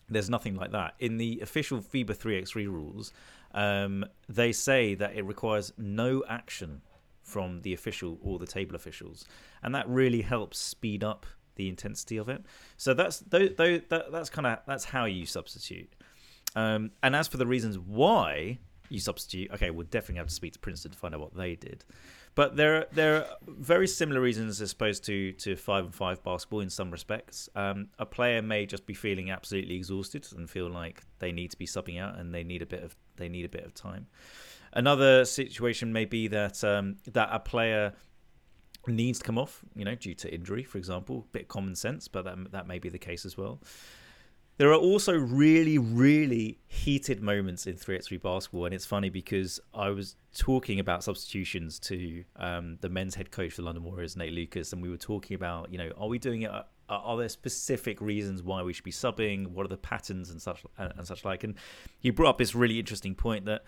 There's 0.09 0.31
nothing 0.31 0.55
like 0.55 0.71
that. 0.71 0.95
In 1.01 1.17
the 1.17 1.41
official 1.43 1.81
FIBA 1.81 2.17
3x3 2.17 2.67
rules, 2.67 3.13
um, 3.55 4.05
they 4.29 4.53
say 4.53 4.95
that 4.95 5.17
it 5.17 5.25
requires 5.25 5.73
no 5.79 6.23
action 6.29 6.83
from 7.23 7.63
the 7.63 7.73
official 7.73 8.19
or 8.23 8.39
the 8.39 8.47
table 8.47 8.77
officials. 8.77 9.25
And 9.63 9.75
that 9.75 9.89
really 9.89 10.21
helps 10.21 10.59
speed 10.59 11.03
up 11.03 11.25
the 11.57 11.69
intensity 11.69 12.17
of 12.17 12.29
it. 12.29 12.45
So 12.77 12.93
that's 12.93 13.21
those, 13.21 13.55
those, 13.57 13.81
that, 13.89 14.13
that's 14.13 14.29
kind 14.29 14.47
of 14.47 14.59
that's 14.67 14.85
how 14.85 15.07
you 15.07 15.25
substitute. 15.25 15.91
Um, 16.57 16.91
and 17.03 17.17
as 17.17 17.29
for 17.29 17.37
the 17.39 17.47
reasons 17.47 17.79
why 17.79 18.59
you 18.89 19.01
substitute, 19.01 19.51
okay, 19.53 19.71
we'll 19.71 19.87
definitely 19.87 20.17
have 20.17 20.29
to 20.29 20.35
speak 20.35 20.53
to 20.53 20.59
Princeton 20.59 20.93
to 20.93 20.99
find 20.99 21.15
out 21.15 21.21
what 21.21 21.35
they 21.35 21.55
did. 21.55 21.85
But 22.35 22.57
there 22.57 22.79
are, 22.79 22.87
there 22.93 23.17
are 23.17 23.27
very 23.47 23.87
similar 23.87 24.21
reasons 24.21 24.61
as 24.61 24.73
opposed 24.73 25.05
to, 25.05 25.33
to 25.33 25.55
five 25.57 25.85
and 25.85 25.95
five 25.95 26.23
basketball 26.25 26.61
in 26.61 26.71
some 26.71 26.91
respects. 26.91 27.49
Um, 27.55 27.89
a 27.99 28.07
player 28.07 28.43
may 28.43 28.67
just 28.67 28.87
be 28.87 28.95
feeling 28.95 29.31
absolutely 29.31 29.77
exhausted 29.77 30.27
and 30.37 30.51
feel 30.51 30.69
like 30.69 31.03
they 31.21 31.31
need 31.31 31.53
to 31.53 31.57
be 31.57 31.67
subbing 31.67 32.01
out 32.01 32.19
and 32.19 32.35
they 32.35 32.43
need 32.43 32.63
a 32.63 32.67
bit 32.67 32.83
of 32.83 32.97
they 33.17 33.29
need 33.29 33.45
a 33.45 33.49
bit 33.49 33.65
of 33.65 33.75
time. 33.75 34.09
Another 34.73 35.25
situation 35.25 35.93
may 35.93 36.05
be 36.05 36.27
that 36.29 36.65
um, 36.65 36.97
that 37.13 37.29
a 37.31 37.39
player 37.39 37.93
needs 38.89 39.21
to 39.21 39.25
come 39.25 39.39
off, 39.39 39.65
you 39.77 39.85
know, 39.85 39.95
due 39.95 40.15
to 40.15 40.35
injury, 40.35 40.65
for 40.65 40.79
example. 40.79 41.29
Bit 41.31 41.47
common 41.47 41.77
sense, 41.77 42.09
but 42.09 42.25
that 42.25 42.51
that 42.51 42.67
may 42.67 42.81
be 42.81 42.89
the 42.89 42.99
case 42.99 43.25
as 43.25 43.37
well. 43.37 43.61
There 44.57 44.71
are 44.71 44.79
also 44.79 45.15
really, 45.15 45.79
really 45.79 46.61
heated 46.69 47.21
moments 47.21 47.67
in 47.67 47.75
3x3 47.75 48.23
basketball. 48.23 48.67
And 48.67 48.75
it's 48.75 48.87
funny 48.87 49.11
because 49.11 49.59
I 49.75 49.91
was 49.91 50.15
talking 50.37 50.79
about 50.79 51.03
substitutions 51.03 51.81
to 51.81 52.25
um, 52.37 52.79
the 52.81 52.89
men's 52.89 53.17
head 53.17 53.33
coach 53.33 53.55
for 53.55 53.63
London 53.63 53.83
Warriors, 53.83 54.17
Nate 54.17 54.33
Lucas, 54.33 54.73
and 54.73 54.81
we 54.81 54.89
were 54.89 54.97
talking 54.97 55.35
about, 55.35 55.73
you 55.73 55.79
know, 55.79 55.91
are 55.99 56.07
we 56.07 56.19
doing 56.19 56.43
it? 56.43 56.51
Uh, 56.51 56.63
uh, 56.89 57.01
are 57.03 57.17
there 57.17 57.29
specific 57.29 58.01
reasons 58.01 58.43
why 58.43 58.63
we 58.63 58.73
should 58.73 58.85
be 58.85 58.93
subbing? 58.93 59.49
What 59.49 59.65
are 59.65 59.71
the 59.71 59.77
patterns 59.77 60.31
and 60.31 60.41
such 60.41 60.65
uh, 60.79 60.91
and 60.97 61.07
such 61.07 61.25
like? 61.25 61.43
And 61.43 61.55
he 61.99 62.11
brought 62.11 62.31
up 62.31 62.39
this 62.39 62.55
really 62.55 62.79
interesting 62.79 63.15
point 63.15 63.47
that, 63.47 63.65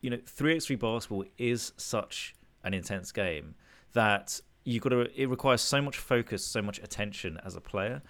you 0.00 0.10
know, 0.10 0.16
3x3 0.16 0.78
basketball 0.78 1.24
is 1.38 1.72
such 1.76 2.34
an 2.64 2.74
intense 2.74 3.12
game 3.12 3.54
that 3.94 4.40
you've 4.64 4.82
got 4.82 4.90
to, 4.90 5.08
it 5.20 5.30
requires 5.30 5.62
so 5.62 5.80
much 5.80 5.96
focus, 5.96 6.44
so 6.44 6.60
much 6.60 6.78
attention 6.80 7.38
as 7.44 7.56
a 7.56 7.60
player 7.60 8.02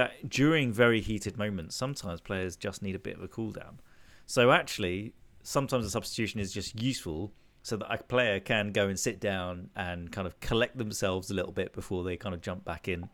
that 0.00 0.30
during 0.30 0.72
very 0.72 1.02
heated 1.02 1.36
moments, 1.36 1.76
sometimes 1.76 2.22
players 2.22 2.56
just 2.56 2.80
need 2.80 2.94
a 2.94 2.98
bit 2.98 3.18
of 3.18 3.22
a 3.22 3.28
cool 3.28 3.50
down. 3.50 3.78
So 4.24 4.50
actually, 4.50 5.12
sometimes 5.42 5.84
a 5.84 5.90
substitution 5.90 6.40
is 6.40 6.54
just 6.54 6.80
useful 6.80 7.34
so 7.62 7.76
that 7.76 7.92
a 7.92 8.02
player 8.02 8.40
can 8.40 8.72
go 8.72 8.88
and 8.88 8.98
sit 8.98 9.20
down 9.20 9.68
and 9.76 10.10
kind 10.10 10.26
of 10.26 10.40
collect 10.40 10.78
themselves 10.78 11.30
a 11.30 11.34
little 11.34 11.52
bit 11.52 11.74
before 11.74 12.02
they 12.02 12.16
kind 12.16 12.34
of 12.34 12.40
jump 12.40 12.64
back 12.64 12.88
in. 12.88 13.10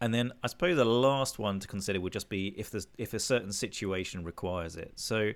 And 0.00 0.12
then 0.12 0.32
I 0.42 0.48
suppose 0.48 0.76
the 0.76 0.84
last 0.84 1.38
one 1.38 1.60
to 1.60 1.68
consider 1.68 2.00
would 2.00 2.12
just 2.12 2.28
be 2.28 2.48
if 2.58 2.70
there's 2.72 2.88
if 2.98 3.14
a 3.14 3.20
certain 3.20 3.52
situation 3.52 4.24
requires 4.24 4.74
it. 4.74 4.90
So 4.96 5.30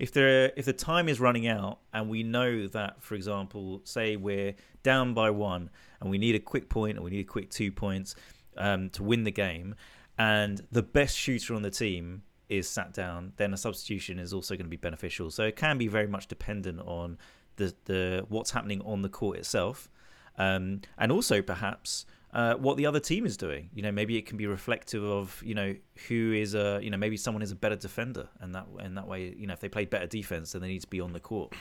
if 0.00 0.10
there 0.10 0.50
if 0.56 0.64
the 0.64 0.72
time 0.72 1.08
is 1.08 1.20
running 1.20 1.46
out 1.46 1.78
and 1.92 2.08
we 2.08 2.24
know 2.24 2.66
that, 2.66 3.00
for 3.04 3.14
example, 3.14 3.82
say 3.84 4.16
we're 4.16 4.56
down 4.82 5.14
by 5.14 5.30
one 5.30 5.70
and 6.00 6.10
we 6.10 6.18
need 6.18 6.34
a 6.34 6.40
quick 6.40 6.68
point 6.68 6.98
or 6.98 7.02
we 7.02 7.10
need 7.12 7.20
a 7.20 7.32
quick 7.32 7.50
two 7.50 7.70
points 7.70 8.16
um, 8.56 8.90
to 8.90 9.02
win 9.04 9.22
the 9.22 9.30
game, 9.30 9.74
and 10.18 10.60
the 10.72 10.82
best 10.82 11.16
shooter 11.16 11.54
on 11.54 11.62
the 11.62 11.70
team 11.70 12.22
is 12.48 12.68
sat 12.68 12.92
down, 12.92 13.32
then 13.36 13.52
a 13.52 13.56
substitution 13.56 14.18
is 14.18 14.32
also 14.32 14.54
going 14.54 14.66
to 14.66 14.70
be 14.70 14.76
beneficial. 14.76 15.30
So 15.30 15.44
it 15.44 15.56
can 15.56 15.78
be 15.78 15.86
very 15.86 16.06
much 16.06 16.26
dependent 16.26 16.80
on 16.80 17.18
the 17.56 17.74
the 17.84 18.26
what's 18.28 18.50
happening 18.50 18.80
on 18.82 19.02
the 19.02 19.08
court 19.08 19.38
itself, 19.38 19.88
um, 20.36 20.80
and 20.96 21.12
also 21.12 21.42
perhaps 21.42 22.06
uh, 22.32 22.54
what 22.54 22.76
the 22.76 22.86
other 22.86 23.00
team 23.00 23.26
is 23.26 23.36
doing. 23.36 23.70
You 23.74 23.82
know, 23.82 23.92
maybe 23.92 24.16
it 24.16 24.26
can 24.26 24.36
be 24.36 24.46
reflective 24.46 25.04
of 25.04 25.40
you 25.44 25.54
know 25.54 25.74
who 26.08 26.32
is 26.32 26.54
a 26.54 26.80
you 26.82 26.90
know 26.90 26.98
maybe 26.98 27.16
someone 27.16 27.42
is 27.42 27.52
a 27.52 27.56
better 27.56 27.76
defender, 27.76 28.28
and 28.40 28.54
that 28.54 28.66
and 28.78 28.96
that 28.96 29.06
way 29.06 29.34
you 29.36 29.46
know 29.46 29.54
if 29.54 29.60
they 29.60 29.68
play 29.68 29.84
better 29.84 30.06
defense, 30.06 30.52
then 30.52 30.62
they 30.62 30.68
need 30.68 30.82
to 30.82 30.88
be 30.88 31.00
on 31.00 31.12
the 31.12 31.20
court. 31.20 31.52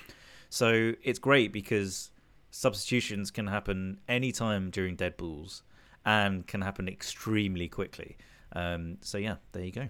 So 0.49 0.93
it's 1.03 1.19
great 1.19 1.51
because 1.51 2.11
substitutions 2.51 3.29
can 3.29 3.47
happen 3.47 3.99
anytime 4.07 4.69
during 4.69 4.95
dead 4.95 5.17
balls 5.17 5.63
and 6.05 6.47
can 6.47 6.61
happen 6.61 6.87
extremely 6.87 7.67
quickly. 7.67 8.17
Um, 8.53 8.97
so 9.01 9.17
yeah, 9.17 9.35
there 9.51 9.63
you 9.63 9.71
go. 9.71 9.89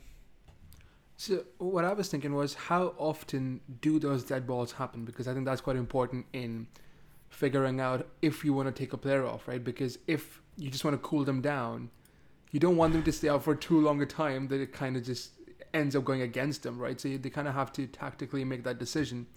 So 1.19 1.45
what 1.57 1.83
I 1.83 1.93
was 1.93 2.09
thinking 2.09 2.35
was, 2.35 2.53
how 2.53 2.93
often 2.97 3.61
do 3.81 3.97
those 3.97 4.23
dead 4.23 4.45
balls 4.45 4.71
happen? 4.71 5.03
Because 5.03 5.27
I 5.27 5.33
think 5.33 5.45
that's 5.45 5.61
quite 5.61 5.75
important 5.75 6.27
in 6.31 6.67
figuring 7.29 7.79
out 7.79 8.07
if 8.21 8.45
you 8.45 8.53
want 8.53 8.67
to 8.67 8.71
take 8.71 8.93
a 8.93 8.97
player 8.97 9.25
off, 9.25 9.47
right? 9.47 9.63
Because 9.63 9.97
if 10.07 10.41
you 10.57 10.69
just 10.69 10.85
want 10.85 10.93
to 10.93 10.99
cool 10.99 11.23
them 11.23 11.41
down, 11.41 11.89
you 12.51 12.59
don't 12.59 12.77
want 12.77 12.93
them 12.93 13.03
to 13.03 13.11
stay 13.11 13.29
out 13.29 13.43
for 13.43 13.55
too 13.55 13.81
long 13.81 14.01
a 14.01 14.05
time 14.05 14.47
that 14.49 14.61
it 14.61 14.71
kind 14.71 14.95
of 14.95 15.03
just 15.03 15.31
ends 15.73 15.95
up 15.95 16.05
going 16.05 16.21
against 16.21 16.63
them, 16.63 16.77
right? 16.77 16.99
So 17.01 17.09
they 17.09 17.29
kind 17.29 17.47
of 17.47 17.53
have 17.55 17.73
to 17.73 17.87
tactically 17.87 18.45
make 18.45 18.63
that 18.63 18.77
decision. 18.77 19.27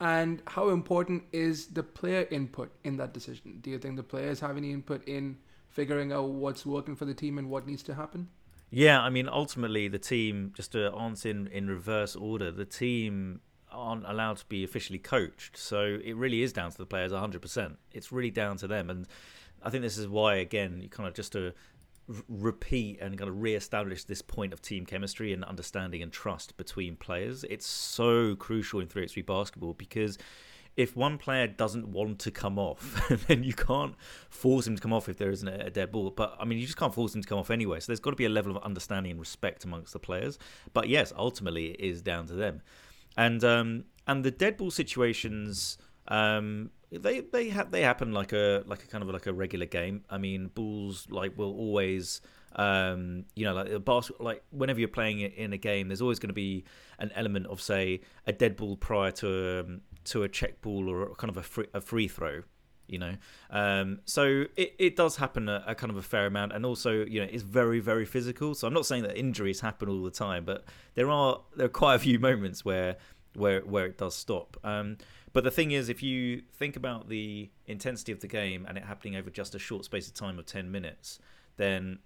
And 0.00 0.42
how 0.46 0.70
important 0.70 1.24
is 1.32 1.68
the 1.68 1.82
player 1.82 2.26
input 2.30 2.70
in 2.84 2.96
that 2.98 3.14
decision? 3.14 3.60
Do 3.60 3.70
you 3.70 3.78
think 3.78 3.96
the 3.96 4.02
players 4.02 4.40
have 4.40 4.56
any 4.56 4.72
input 4.72 5.06
in 5.08 5.38
figuring 5.68 6.12
out 6.12 6.28
what's 6.28 6.66
working 6.66 6.96
for 6.96 7.04
the 7.04 7.14
team 7.14 7.38
and 7.38 7.48
what 7.48 7.66
needs 7.66 7.82
to 7.84 7.94
happen? 7.94 8.28
Yeah, 8.76 9.00
I 9.00 9.08
mean, 9.08 9.28
ultimately, 9.28 9.86
the 9.86 10.00
team, 10.00 10.52
just 10.52 10.72
to 10.72 10.92
answer 10.94 11.28
in, 11.28 11.46
in 11.46 11.68
reverse 11.68 12.16
order, 12.16 12.50
the 12.50 12.64
team 12.64 13.40
aren't 13.70 14.04
allowed 14.04 14.38
to 14.38 14.46
be 14.46 14.64
officially 14.64 14.98
coached. 14.98 15.56
So 15.56 16.00
it 16.02 16.16
really 16.16 16.42
is 16.42 16.52
down 16.52 16.72
to 16.72 16.78
the 16.78 16.84
players 16.84 17.12
100%. 17.12 17.76
It's 17.92 18.10
really 18.10 18.32
down 18.32 18.56
to 18.56 18.66
them. 18.66 18.90
And 18.90 19.06
I 19.62 19.70
think 19.70 19.82
this 19.82 19.96
is 19.96 20.08
why, 20.08 20.34
again, 20.36 20.80
you 20.82 20.88
kind 20.88 21.08
of 21.08 21.14
just 21.14 21.30
to 21.32 21.52
repeat 22.28 22.98
and 23.00 23.16
kind 23.16 23.30
of 23.30 23.40
re-establish 23.40 24.04
this 24.04 24.22
point 24.22 24.52
of 24.52 24.60
team 24.60 24.86
chemistry 24.86 25.32
and 25.32 25.44
understanding 25.44 26.02
and 26.02 26.10
trust 26.10 26.56
between 26.56 26.96
players. 26.96 27.44
It's 27.48 27.68
so 27.68 28.34
crucial 28.34 28.80
in 28.80 28.88
3x3 28.88 29.24
basketball 29.24 29.74
because 29.74 30.18
if 30.76 30.96
one 30.96 31.18
player 31.18 31.46
doesn't 31.46 31.88
want 31.88 32.18
to 32.20 32.30
come 32.30 32.58
off, 32.58 33.08
then 33.28 33.44
you 33.44 33.54
can't 33.54 33.94
force 34.28 34.66
him 34.66 34.76
to 34.76 34.82
come 34.82 34.92
off 34.92 35.08
if 35.08 35.18
there 35.18 35.30
isn't 35.30 35.48
a 35.48 35.70
dead 35.70 35.92
ball. 35.92 36.10
But 36.10 36.36
I 36.38 36.44
mean, 36.44 36.58
you 36.58 36.66
just 36.66 36.78
can't 36.78 36.94
force 36.94 37.14
him 37.14 37.22
to 37.22 37.28
come 37.28 37.38
off 37.38 37.50
anyway. 37.50 37.80
So 37.80 37.86
there's 37.86 38.00
got 38.00 38.10
to 38.10 38.16
be 38.16 38.24
a 38.24 38.30
level 38.30 38.56
of 38.56 38.62
understanding 38.62 39.12
and 39.12 39.20
respect 39.20 39.64
amongst 39.64 39.92
the 39.92 39.98
players. 39.98 40.38
But 40.72 40.88
yes, 40.88 41.12
ultimately, 41.16 41.70
it 41.70 41.80
is 41.80 42.02
down 42.02 42.26
to 42.26 42.34
them. 42.34 42.62
And 43.16 43.42
um, 43.44 43.84
and 44.06 44.24
the 44.24 44.30
dead 44.30 44.56
ball 44.56 44.70
situations, 44.70 45.78
um, 46.08 46.70
they 46.90 47.20
they 47.20 47.50
ha- 47.50 47.66
they 47.70 47.82
happen 47.82 48.12
like 48.12 48.32
a 48.32 48.64
like 48.66 48.82
a 48.82 48.86
kind 48.86 49.02
of 49.02 49.10
like 49.10 49.26
a 49.26 49.32
regular 49.32 49.66
game. 49.66 50.04
I 50.10 50.18
mean, 50.18 50.48
balls 50.48 51.06
like 51.08 51.38
will 51.38 51.52
always 51.52 52.20
um, 52.56 53.24
you 53.34 53.44
know, 53.44 53.54
like 53.54 53.70
a 53.70 53.78
bas- 53.78 54.12
like 54.20 54.42
whenever 54.50 54.78
you're 54.78 54.88
playing 54.88 55.20
it 55.20 55.34
in 55.34 55.52
a 55.52 55.58
game, 55.58 55.88
there's 55.88 56.02
always 56.02 56.18
going 56.18 56.28
to 56.28 56.34
be 56.34 56.64
an 56.98 57.10
element 57.14 57.46
of 57.46 57.60
say 57.60 58.00
a 58.26 58.32
dead 58.32 58.56
ball 58.56 58.76
prior 58.76 59.10
to 59.10 59.60
um, 59.60 59.80
to 60.04 60.22
a 60.22 60.28
check 60.28 60.60
ball 60.60 60.88
or 60.88 61.14
kind 61.14 61.30
of 61.30 61.36
a 61.36 61.42
free, 61.42 61.66
a 61.74 61.80
free 61.80 62.08
throw. 62.08 62.42
You 62.86 62.98
know, 62.98 63.14
um, 63.48 64.00
so 64.04 64.44
it, 64.56 64.74
it 64.78 64.94
does 64.94 65.16
happen 65.16 65.48
a, 65.48 65.64
a 65.66 65.74
kind 65.74 65.90
of 65.90 65.96
a 65.96 66.02
fair 66.02 66.26
amount, 66.26 66.52
and 66.52 66.66
also 66.66 67.06
you 67.06 67.18
know 67.18 67.26
it's 67.30 67.42
very 67.42 67.80
very 67.80 68.04
physical. 68.04 68.54
So 68.54 68.66
I'm 68.66 68.74
not 68.74 68.84
saying 68.84 69.04
that 69.04 69.16
injuries 69.16 69.60
happen 69.60 69.88
all 69.88 70.02
the 70.02 70.10
time, 70.10 70.44
but 70.44 70.64
there 70.94 71.10
are 71.10 71.40
there 71.56 71.64
are 71.64 71.70
quite 71.70 71.94
a 71.94 71.98
few 71.98 72.18
moments 72.18 72.62
where 72.62 72.96
where 73.34 73.62
where 73.62 73.86
it 73.86 73.96
does 73.96 74.14
stop. 74.14 74.58
Um, 74.62 74.98
but 75.32 75.44
the 75.44 75.50
thing 75.50 75.70
is, 75.70 75.88
if 75.88 76.02
you 76.02 76.42
think 76.52 76.76
about 76.76 77.08
the 77.08 77.50
intensity 77.66 78.12
of 78.12 78.20
the 78.20 78.28
game 78.28 78.66
and 78.68 78.76
it 78.76 78.84
happening 78.84 79.16
over 79.16 79.30
just 79.30 79.54
a 79.54 79.58
short 79.58 79.86
space 79.86 80.06
of 80.06 80.12
time 80.12 80.38
of 80.38 80.44
ten 80.44 80.70
minutes, 80.70 81.18
then 81.56 82.00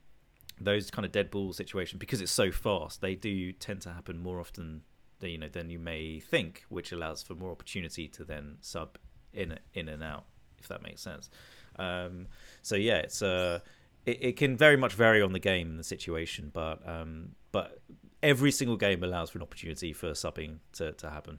those 0.61 0.93
kind 0.93 1.05
of 1.05 1.11
dead 1.11 1.29
ball 1.29 1.53
situations, 1.53 1.99
because 1.99 2.21
it's 2.21 2.31
so 2.31 2.53
fast, 2.53 3.01
they 3.01 3.17
do 3.17 3.53
tend 3.53 3.81
to 3.81 3.93
happen 3.93 4.19
more 4.23 4.39
often 4.39 4.83
you 5.23 5.39
know 5.39 5.49
than 5.49 5.71
you 5.71 5.79
may 5.79 6.21
think, 6.21 6.65
which 6.69 6.93
allows 6.93 7.23
for 7.23 7.35
more 7.35 7.51
opportunity 7.51 8.09
to 8.09 8.25
then 8.25 8.57
sub 8.61 8.99
in 9.33 9.59
in 9.75 9.89
and 9.89 10.03
out, 10.03 10.25
if 10.59 10.69
that 10.69 10.83
makes 10.83 11.03
sense. 11.03 11.31
Um, 11.79 12.27
so 12.63 12.77
yeah, 12.77 12.99
it's 12.99 13.23
uh, 13.23 13.61
it, 14.07 14.19
it 14.21 14.37
can 14.37 14.57
very 14.57 14.77
much 14.77 14.95
vary 14.95 15.23
on 15.23 15.33
the 15.33 15.39
game 15.39 15.71
and 15.71 15.79
the 15.79 15.85
situation, 15.85 16.51
but 16.53 16.87
um, 16.89 17.31
but 17.53 17.81
every 18.23 18.51
single 18.51 18.77
game 18.77 19.03
allows 19.03 19.31
for 19.31 19.39
an 19.39 19.43
opportunity 19.43 19.93
for 19.93 20.11
subbing 20.11 20.59
to, 20.73 20.93
to 20.93 21.11
happen. 21.11 21.39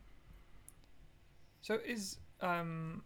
So 1.62 1.78
is 1.86 2.18
um 2.42 3.04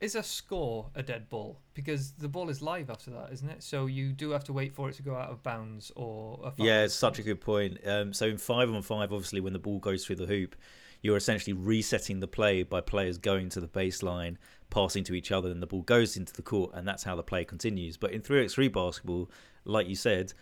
is 0.00 0.14
a 0.14 0.22
score 0.22 0.90
a 0.94 1.02
dead 1.02 1.28
ball 1.28 1.60
because 1.74 2.12
the 2.12 2.28
ball 2.28 2.48
is 2.48 2.62
live 2.62 2.88
after 2.88 3.10
that, 3.10 3.30
isn't 3.32 3.48
it? 3.48 3.62
So 3.62 3.86
you 3.86 4.12
do 4.12 4.30
have 4.30 4.44
to 4.44 4.52
wait 4.52 4.72
for 4.72 4.88
it 4.88 4.94
to 4.94 5.02
go 5.02 5.14
out 5.14 5.30
of 5.30 5.42
bounds 5.42 5.92
or. 5.94 6.52
Yeah, 6.56 6.84
it's 6.84 6.94
such 6.94 7.18
a 7.18 7.22
good 7.22 7.40
point. 7.40 7.78
Um, 7.86 8.12
so 8.12 8.26
in 8.26 8.38
five 8.38 8.70
on 8.70 8.82
five, 8.82 9.12
obviously, 9.12 9.40
when 9.40 9.52
the 9.52 9.58
ball 9.58 9.78
goes 9.78 10.04
through 10.04 10.16
the 10.16 10.26
hoop, 10.26 10.56
you're 11.02 11.16
essentially 11.16 11.52
resetting 11.52 12.20
the 12.20 12.28
play 12.28 12.62
by 12.62 12.80
players 12.80 13.18
going 13.18 13.48
to 13.50 13.60
the 13.60 13.68
baseline, 13.68 14.36
passing 14.70 15.04
to 15.04 15.14
each 15.14 15.32
other, 15.32 15.50
and 15.50 15.62
the 15.62 15.66
ball 15.66 15.82
goes 15.82 16.16
into 16.16 16.32
the 16.32 16.42
court, 16.42 16.72
and 16.74 16.86
that's 16.86 17.02
how 17.02 17.16
the 17.16 17.22
play 17.22 17.44
continues. 17.44 17.96
But 17.96 18.12
in 18.12 18.22
3x3 18.22 18.72
basketball, 18.72 19.30
like 19.64 19.86
you 19.86 19.96
said, 19.96 20.32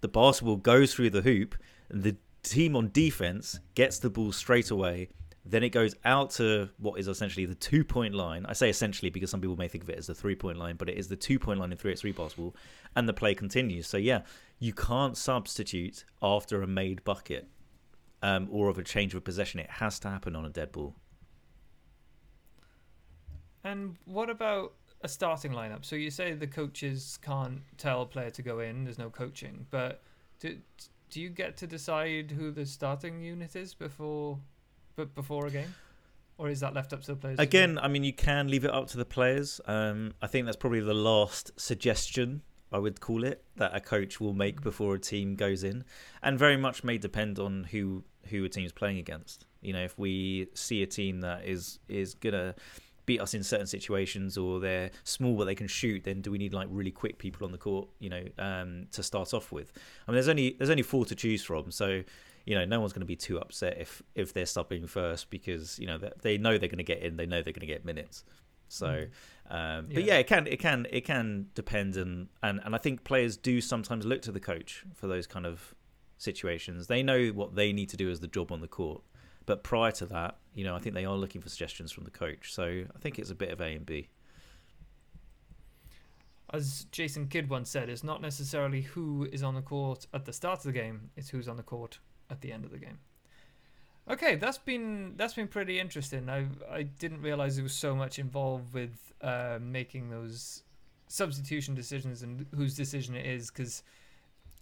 the 0.00 0.08
basketball 0.08 0.56
goes 0.56 0.94
through 0.94 1.10
the 1.10 1.22
hoop, 1.22 1.54
and 1.88 2.02
the 2.02 2.16
team 2.42 2.76
on 2.76 2.90
defense 2.92 3.60
gets 3.74 3.98
the 3.98 4.10
ball 4.10 4.32
straight 4.32 4.70
away. 4.70 5.08
Then 5.44 5.62
it 5.62 5.70
goes 5.70 5.94
out 6.04 6.30
to 6.32 6.68
what 6.78 7.00
is 7.00 7.08
essentially 7.08 7.46
the 7.46 7.54
two 7.54 7.84
point 7.84 8.14
line. 8.14 8.44
I 8.46 8.52
say 8.52 8.68
essentially 8.68 9.10
because 9.10 9.30
some 9.30 9.40
people 9.40 9.56
may 9.56 9.68
think 9.68 9.84
of 9.84 9.90
it 9.90 9.98
as 9.98 10.06
the 10.06 10.14
three 10.14 10.34
point 10.34 10.58
line, 10.58 10.76
but 10.76 10.88
it 10.88 10.98
is 10.98 11.08
the 11.08 11.16
two 11.16 11.38
point 11.38 11.60
line 11.60 11.72
in 11.72 11.78
3x3 11.78 12.14
basketball, 12.14 12.54
and 12.96 13.08
the 13.08 13.14
play 13.14 13.34
continues. 13.34 13.86
So, 13.86 13.96
yeah, 13.96 14.22
you 14.58 14.72
can't 14.72 15.16
substitute 15.16 16.04
after 16.22 16.62
a 16.62 16.66
made 16.66 17.02
bucket 17.04 17.48
um, 18.22 18.48
or 18.50 18.68
of 18.68 18.78
a 18.78 18.82
change 18.82 19.14
of 19.14 19.24
possession. 19.24 19.60
It 19.60 19.70
has 19.70 19.98
to 20.00 20.08
happen 20.08 20.36
on 20.36 20.44
a 20.44 20.50
dead 20.50 20.72
ball. 20.72 20.94
And 23.64 23.96
what 24.04 24.30
about 24.30 24.74
a 25.02 25.08
starting 25.08 25.52
lineup? 25.52 25.84
So 25.84 25.96
you 25.96 26.10
say 26.10 26.32
the 26.32 26.46
coaches 26.46 27.18
can't 27.22 27.60
tell 27.76 28.02
a 28.02 28.06
player 28.06 28.30
to 28.30 28.42
go 28.42 28.60
in. 28.60 28.84
There's 28.84 28.98
no 28.98 29.10
coaching, 29.10 29.66
but 29.70 30.02
do 30.40 30.56
do 31.10 31.20
you 31.20 31.30
get 31.30 31.56
to 31.58 31.66
decide 31.66 32.30
who 32.30 32.50
the 32.50 32.66
starting 32.66 33.20
unit 33.20 33.56
is 33.56 33.72
before, 33.72 34.38
but 34.98 35.14
before 35.14 35.46
a 35.46 35.50
game, 35.50 35.72
or 36.38 36.48
is 36.48 36.58
that 36.58 36.74
left 36.74 36.92
up 36.92 37.02
to 37.02 37.12
the 37.12 37.16
players? 37.16 37.38
Again, 37.38 37.78
I 37.78 37.86
mean, 37.86 38.02
you 38.02 38.12
can 38.12 38.48
leave 38.48 38.64
it 38.64 38.72
up 38.72 38.88
to 38.88 38.98
the 38.98 39.04
players. 39.04 39.60
Um, 39.64 40.12
I 40.20 40.26
think 40.26 40.44
that's 40.44 40.56
probably 40.56 40.80
the 40.80 40.92
last 40.92 41.52
suggestion 41.58 42.42
I 42.72 42.78
would 42.78 43.00
call 43.00 43.22
it 43.22 43.44
that 43.56 43.74
a 43.74 43.80
coach 43.80 44.20
will 44.20 44.34
make 44.34 44.60
before 44.60 44.96
a 44.96 44.98
team 44.98 45.36
goes 45.36 45.62
in, 45.62 45.84
and 46.20 46.36
very 46.36 46.56
much 46.56 46.82
may 46.82 46.98
depend 46.98 47.38
on 47.38 47.64
who 47.70 48.02
who 48.26 48.44
a 48.44 48.48
team's 48.48 48.72
playing 48.72 48.98
against. 48.98 49.46
You 49.62 49.72
know, 49.72 49.84
if 49.84 49.96
we 49.98 50.48
see 50.52 50.82
a 50.82 50.86
team 50.86 51.20
that 51.20 51.46
is 51.46 51.78
is 51.88 52.14
gonna 52.14 52.56
beat 53.06 53.20
us 53.20 53.32
in 53.32 53.42
certain 53.44 53.66
situations 53.66 54.36
or 54.36 54.60
they're 54.60 54.90
small 55.02 55.34
but 55.34 55.46
they 55.46 55.54
can 55.54 55.66
shoot 55.66 56.04
then 56.04 56.20
do 56.20 56.30
we 56.30 56.36
need 56.36 56.52
like 56.52 56.68
really 56.70 56.90
quick 56.90 57.16
people 57.16 57.46
on 57.46 57.52
the 57.52 57.56
court 57.56 57.88
you 58.00 58.10
know 58.10 58.22
um, 58.38 58.86
to 58.92 59.02
start 59.02 59.32
off 59.32 59.50
with 59.50 59.72
i 60.06 60.10
mean 60.10 60.14
there's 60.16 60.28
only 60.28 60.54
there's 60.58 60.68
only 60.68 60.82
four 60.82 61.06
to 61.06 61.14
choose 61.14 61.42
from 61.42 61.70
so 61.70 62.02
you 62.48 62.54
know 62.54 62.64
no 62.64 62.80
one's 62.80 62.92
going 62.92 63.00
to 63.00 63.06
be 63.06 63.16
too 63.16 63.38
upset 63.38 63.76
if 63.78 64.02
if 64.14 64.32
they're 64.32 64.46
stopping 64.46 64.86
first 64.86 65.28
because 65.30 65.78
you 65.78 65.86
know 65.86 65.98
they, 65.98 66.10
they 66.22 66.38
know 66.38 66.56
they're 66.56 66.68
going 66.68 66.78
to 66.78 66.84
get 66.94 67.00
in 67.02 67.16
they 67.16 67.26
know 67.26 67.42
they're 67.42 67.52
going 67.52 67.60
to 67.60 67.66
get 67.66 67.84
minutes 67.84 68.24
so 68.68 69.04
um, 69.50 69.86
but 69.92 70.02
Yeah. 70.04 70.14
yeah 70.14 70.18
it 70.18 70.26
can 70.26 70.46
it 70.46 70.58
can 70.58 70.86
it 70.90 71.04
can 71.04 71.46
depend 71.54 71.96
and, 71.96 72.28
and 72.42 72.60
and 72.64 72.74
i 72.74 72.78
think 72.78 73.04
players 73.04 73.36
do 73.36 73.60
sometimes 73.60 74.06
look 74.06 74.22
to 74.22 74.32
the 74.32 74.40
coach 74.40 74.84
for 74.94 75.06
those 75.06 75.26
kind 75.26 75.46
of 75.46 75.74
situations 76.16 76.86
they 76.86 77.02
know 77.02 77.28
what 77.28 77.54
they 77.54 77.72
need 77.72 77.88
to 77.90 77.96
do 77.96 78.10
as 78.10 78.20
the 78.20 78.28
job 78.28 78.50
on 78.50 78.60
the 78.60 78.68
court 78.68 79.02
but 79.48 79.64
prior 79.64 79.92
to 79.92 80.04
that, 80.04 80.36
you 80.54 80.62
know, 80.62 80.76
I 80.76 80.78
think 80.78 80.94
they 80.94 81.06
are 81.06 81.16
looking 81.16 81.40
for 81.40 81.48
suggestions 81.48 81.90
from 81.90 82.04
the 82.04 82.10
coach. 82.10 82.52
So 82.52 82.64
I 82.64 82.98
think 83.00 83.18
it's 83.18 83.30
a 83.30 83.34
bit 83.34 83.50
of 83.50 83.62
A 83.62 83.68
and 83.68 83.86
B. 83.86 84.10
As 86.52 86.84
Jason 86.92 87.28
Kidd 87.28 87.48
once 87.48 87.70
said, 87.70 87.88
it's 87.88 88.04
not 88.04 88.20
necessarily 88.20 88.82
who 88.82 89.26
is 89.32 89.42
on 89.42 89.54
the 89.54 89.62
court 89.62 90.06
at 90.12 90.26
the 90.26 90.34
start 90.34 90.58
of 90.58 90.64
the 90.64 90.72
game; 90.72 91.10
it's 91.16 91.30
who's 91.30 91.48
on 91.48 91.56
the 91.56 91.62
court 91.62 91.98
at 92.30 92.40
the 92.40 92.52
end 92.52 92.64
of 92.64 92.70
the 92.70 92.78
game. 92.78 92.98
Okay, 94.10 94.36
that's 94.36 94.58
been 94.58 95.14
that's 95.16 95.34
been 95.34 95.48
pretty 95.48 95.78
interesting. 95.78 96.28
I 96.30 96.46
I 96.70 96.82
didn't 96.82 97.20
realize 97.20 97.56
there 97.56 97.62
was 97.62 97.74
so 97.74 97.94
much 97.94 98.18
involved 98.18 98.72
with 98.72 99.12
uh, 99.20 99.58
making 99.60 100.08
those 100.10 100.62
substitution 101.08 101.74
decisions 101.74 102.22
and 102.22 102.46
whose 102.54 102.74
decision 102.74 103.14
it 103.14 103.26
is, 103.26 103.50
because 103.50 103.82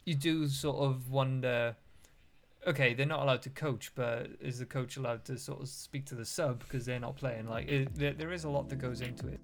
you 0.05 0.14
do 0.14 0.48
sort 0.48 0.79
of 0.79 1.11
wonder. 1.11 1.76
Okay, 2.66 2.94
they're 2.94 3.07
not 3.07 3.20
allowed 3.22 3.42
to 3.42 3.50
coach, 3.50 3.92
but 3.94 4.29
is 4.40 4.59
the 4.59 4.66
coach 4.66 4.96
allowed 4.96 5.24
to 5.26 5.38
sort 5.38 5.61
of 5.61 5.68
speak 5.68 6.05
to 6.07 6.16
the 6.16 6.24
sub 6.24 6.59
because 6.59 6.85
they're 6.85 6.98
not 6.98 7.14
playing? 7.14 7.46
Like, 7.46 7.68
it, 7.68 7.94
there, 7.94 8.12
there 8.12 8.33
is 8.33 8.42
a 8.42 8.50
lot 8.50 8.68
that 8.70 8.76
goes 8.76 9.02
into 9.02 9.29
it. 9.29 9.40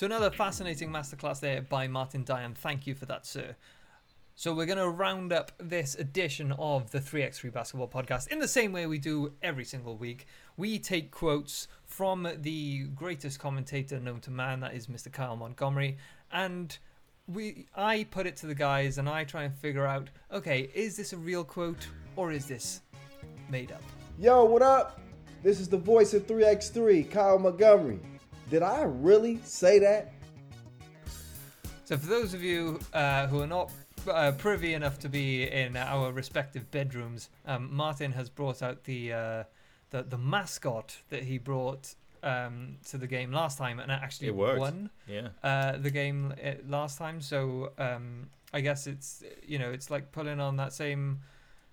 So 0.00 0.06
another 0.06 0.30
fascinating 0.30 0.88
masterclass 0.88 1.40
there 1.40 1.60
by 1.60 1.86
Martin 1.86 2.24
Diane. 2.24 2.54
Thank 2.54 2.86
you 2.86 2.94
for 2.94 3.04
that, 3.04 3.26
sir. 3.26 3.54
So 4.34 4.54
we're 4.54 4.64
going 4.64 4.78
to 4.78 4.88
round 4.88 5.30
up 5.30 5.52
this 5.58 5.94
edition 5.94 6.52
of 6.52 6.90
the 6.90 7.00
3x3 7.00 7.52
Basketball 7.52 7.86
Podcast 7.86 8.28
in 8.28 8.38
the 8.38 8.48
same 8.48 8.72
way 8.72 8.86
we 8.86 8.96
do 8.96 9.34
every 9.42 9.66
single 9.66 9.98
week. 9.98 10.26
We 10.56 10.78
take 10.78 11.10
quotes 11.10 11.68
from 11.84 12.26
the 12.38 12.84
greatest 12.94 13.38
commentator 13.40 14.00
known 14.00 14.20
to 14.20 14.30
man, 14.30 14.60
that 14.60 14.72
is 14.72 14.86
Mr. 14.86 15.12
Kyle 15.12 15.36
Montgomery, 15.36 15.98
and 16.32 16.78
we 17.28 17.66
I 17.76 18.04
put 18.10 18.26
it 18.26 18.36
to 18.38 18.46
the 18.46 18.54
guys 18.54 18.96
and 18.96 19.06
I 19.06 19.24
try 19.24 19.42
and 19.42 19.54
figure 19.54 19.86
out, 19.86 20.08
okay, 20.32 20.70
is 20.72 20.96
this 20.96 21.12
a 21.12 21.18
real 21.18 21.44
quote 21.44 21.86
or 22.16 22.32
is 22.32 22.46
this 22.46 22.80
made 23.50 23.70
up? 23.70 23.82
Yo, 24.18 24.46
what 24.46 24.62
up? 24.62 24.98
This 25.42 25.60
is 25.60 25.68
the 25.68 25.76
voice 25.76 26.14
of 26.14 26.26
3x3, 26.26 27.10
Kyle 27.10 27.38
Montgomery. 27.38 28.00
Did 28.50 28.62
I 28.62 28.82
really 28.82 29.38
say 29.44 29.78
that? 29.78 30.12
So, 31.84 31.96
for 31.96 32.06
those 32.06 32.34
of 32.34 32.42
you 32.42 32.78
uh, 32.92 33.26
who 33.28 33.40
are 33.42 33.46
not 33.46 33.70
uh, 34.08 34.32
privy 34.32 34.74
enough 34.74 34.98
to 35.00 35.08
be 35.08 35.44
in 35.48 35.76
our 35.76 36.12
respective 36.12 36.70
bedrooms, 36.70 37.30
um, 37.46 37.68
Martin 37.72 38.12
has 38.12 38.28
brought 38.28 38.62
out 38.62 38.84
the, 38.84 39.12
uh, 39.12 39.44
the 39.90 40.02
the 40.02 40.18
mascot 40.18 40.96
that 41.10 41.22
he 41.24 41.38
brought 41.38 41.94
um, 42.22 42.76
to 42.88 42.98
the 42.98 43.06
game 43.06 43.32
last 43.32 43.56
time, 43.58 43.78
and 43.80 43.90
actually 43.90 44.28
It 44.28 44.36
worked. 44.36 44.60
won 44.60 44.90
Yeah. 45.06 45.28
uh, 45.42 45.76
the 45.78 45.90
game 45.90 46.34
uh, 46.44 46.52
last 46.68 46.98
time. 46.98 47.20
So, 47.20 47.72
um, 47.78 48.30
I 48.52 48.60
guess 48.60 48.86
it's 48.86 49.22
you 49.46 49.58
know 49.58 49.70
it's 49.70 49.90
like 49.90 50.10
pulling 50.12 50.40
on 50.40 50.56
that 50.56 50.72
same 50.72 51.20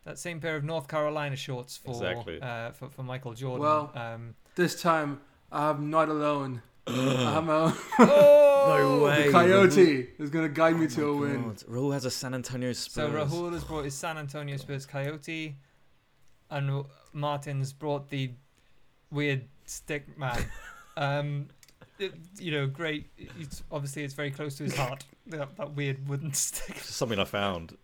that 0.04 0.18
same 0.20 0.40
pair 0.40 0.56
of 0.56 0.64
North 0.64 0.88
Carolina 0.88 1.36
shorts 1.36 1.76
for 1.78 1.92
Exactly. 1.92 2.40
uh, 2.42 2.72
for, 2.72 2.90
for 2.90 3.04
Michael 3.04 3.34
Jordan. 3.34 3.62
Well- 3.66 3.92
um, 3.96 4.36
This 4.56 4.80
time, 4.82 5.20
I'm 5.52 5.90
not 5.90 6.10
alone. 6.10 6.62
I'm 6.88 7.50
a, 7.50 7.76
oh! 8.00 8.76
no 9.00 9.04
way. 9.06 9.26
The 9.28 9.32
coyote 9.32 10.08
is 10.20 10.30
gonna 10.30 10.50
guide 10.50 10.78
me 10.78 10.88
to 10.88 11.08
a 11.10 11.16
win. 11.16 11.44
God, 11.44 11.58
Rahul 11.70 11.94
has 11.94 12.06
a 12.06 12.12
San 12.12 12.34
Antonio 12.34 12.72
Spurs. 12.74 12.94
So 12.94 13.10
Spurs. 13.10 13.32
Rahul 13.32 13.54
has 13.54 13.64
brought 13.64 13.86
his 13.86 13.94
San 13.96 14.18
Antonio 14.18 14.58
Spurs 14.58 14.86
Coyote, 14.86 15.56
and 16.50 16.86
Martin's 17.14 17.74
brought 17.74 18.10
the 18.10 18.32
weird 19.12 19.46
stick 19.66 20.18
man. 20.18 20.46
um, 20.98 21.48
it- 22.00 22.14
you 22.40 22.52
know, 22.52 22.68
great. 22.68 23.08
It's, 23.18 23.64
obviously, 23.72 24.04
it's 24.04 24.14
very 24.14 24.32
close 24.32 24.56
to 24.58 24.64
his 24.64 24.76
heart. 24.76 25.04
that, 25.28 25.58
that 25.58 25.76
weird 25.76 26.08
wooden 26.08 26.34
stick. 26.34 26.78
Something 26.80 27.20
I 27.20 27.26
found. 27.26 27.76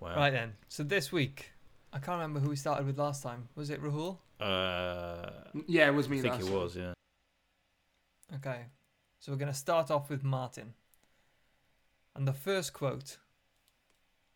wow. 0.00 0.16
Right 0.16 0.30
then. 0.30 0.52
So 0.68 0.82
this 0.82 1.10
week, 1.10 1.50
I 1.96 1.98
can't 1.98 2.18
remember 2.20 2.40
who 2.40 2.50
we 2.50 2.56
started 2.56 2.84
with 2.86 2.98
last 2.98 3.22
time. 3.22 3.48
Was 3.54 3.70
it 3.70 3.82
Rahul? 3.82 4.18
Uh, 4.38 5.30
Yeah, 5.66 5.86
it 5.88 5.94
was 5.94 6.10
me. 6.10 6.18
I 6.18 6.20
think 6.20 6.34
last 6.34 6.42
it 6.42 6.46
time. 6.50 6.54
was. 6.54 6.76
Yeah. 6.76 6.92
Okay. 8.34 8.66
So 9.18 9.32
we're 9.32 9.38
going 9.38 9.50
to 9.50 9.58
start 9.58 9.90
off 9.90 10.10
with 10.10 10.22
Martin. 10.22 10.74
And 12.14 12.28
the 12.28 12.34
first 12.34 12.74
quote, 12.74 13.16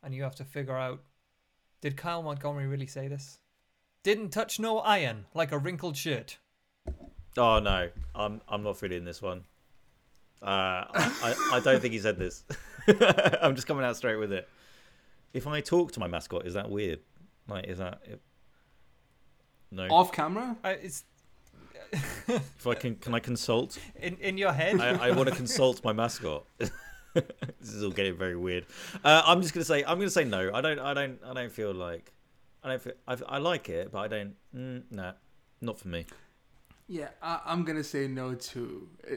and 0.02 0.14
you 0.14 0.22
have 0.22 0.34
to 0.36 0.44
figure 0.44 0.76
out 0.76 1.02
did 1.82 1.98
Kyle 1.98 2.22
Montgomery 2.22 2.66
really 2.66 2.86
say 2.86 3.08
this? 3.08 3.40
Didn't 4.04 4.30
touch 4.30 4.58
no 4.58 4.78
iron 4.78 5.26
like 5.34 5.52
a 5.52 5.58
wrinkled 5.58 5.98
shirt. 5.98 6.38
Oh 7.36 7.58
no, 7.58 7.90
I'm 8.14 8.40
I'm 8.48 8.62
not 8.62 8.78
feeling 8.78 9.04
this 9.04 9.20
one. 9.20 9.44
Uh, 10.42 10.88
I, 10.94 11.12
I 11.22 11.56
I 11.56 11.60
don't 11.60 11.80
think 11.80 11.92
he 11.92 11.98
said 12.00 12.18
this. 12.18 12.42
I'm 13.42 13.54
just 13.54 13.66
coming 13.66 13.84
out 13.84 13.96
straight 13.96 14.16
with 14.16 14.32
it. 14.32 14.48
If 15.34 15.46
I 15.46 15.60
talk 15.60 15.92
to 15.92 16.00
my 16.00 16.06
mascot, 16.06 16.46
is 16.46 16.54
that 16.54 16.70
weird? 16.70 17.00
Like, 17.50 17.66
is 17.66 17.78
that 17.78 18.00
no? 19.70 19.86
Off 19.88 20.12
camera. 20.12 20.56
I, 20.64 20.70
it's 20.72 21.04
If 22.28 22.66
I 22.66 22.74
can, 22.74 22.94
can 22.96 23.14
I 23.14 23.20
consult? 23.20 23.78
in, 24.00 24.16
in 24.16 24.38
your 24.38 24.52
head. 24.52 24.80
I, 24.80 25.08
I 25.08 25.10
want 25.10 25.28
to 25.28 25.34
consult 25.34 25.84
my 25.84 25.92
mascot. 25.92 26.44
this 26.58 26.70
is 27.62 27.82
all 27.82 27.90
getting 27.90 28.16
very 28.16 28.36
weird. 28.36 28.66
Uh, 29.04 29.22
I'm 29.26 29.42
just 29.42 29.52
gonna 29.52 29.64
say 29.64 29.82
I'm 29.84 29.98
gonna 29.98 30.10
say 30.10 30.24
no. 30.24 30.52
I 30.54 30.60
don't 30.60 30.78
I 30.78 30.94
don't 30.94 31.18
I 31.24 31.34
don't 31.34 31.52
feel 31.52 31.74
like 31.74 32.12
I 32.62 32.68
don't 32.68 32.82
feel 32.82 32.92
I, 33.08 33.16
I 33.28 33.38
like 33.38 33.68
it, 33.68 33.90
but 33.90 33.98
I 33.98 34.08
don't. 34.08 34.34
Mm, 34.54 34.82
nah, 34.90 35.12
not 35.60 35.78
for 35.78 35.88
me. 35.88 36.06
Yeah, 36.86 37.08
I, 37.22 37.40
I'm 37.46 37.64
gonna 37.64 37.84
say 37.84 38.06
no 38.06 38.34
too. 38.34 38.88
Uh, 39.04 39.16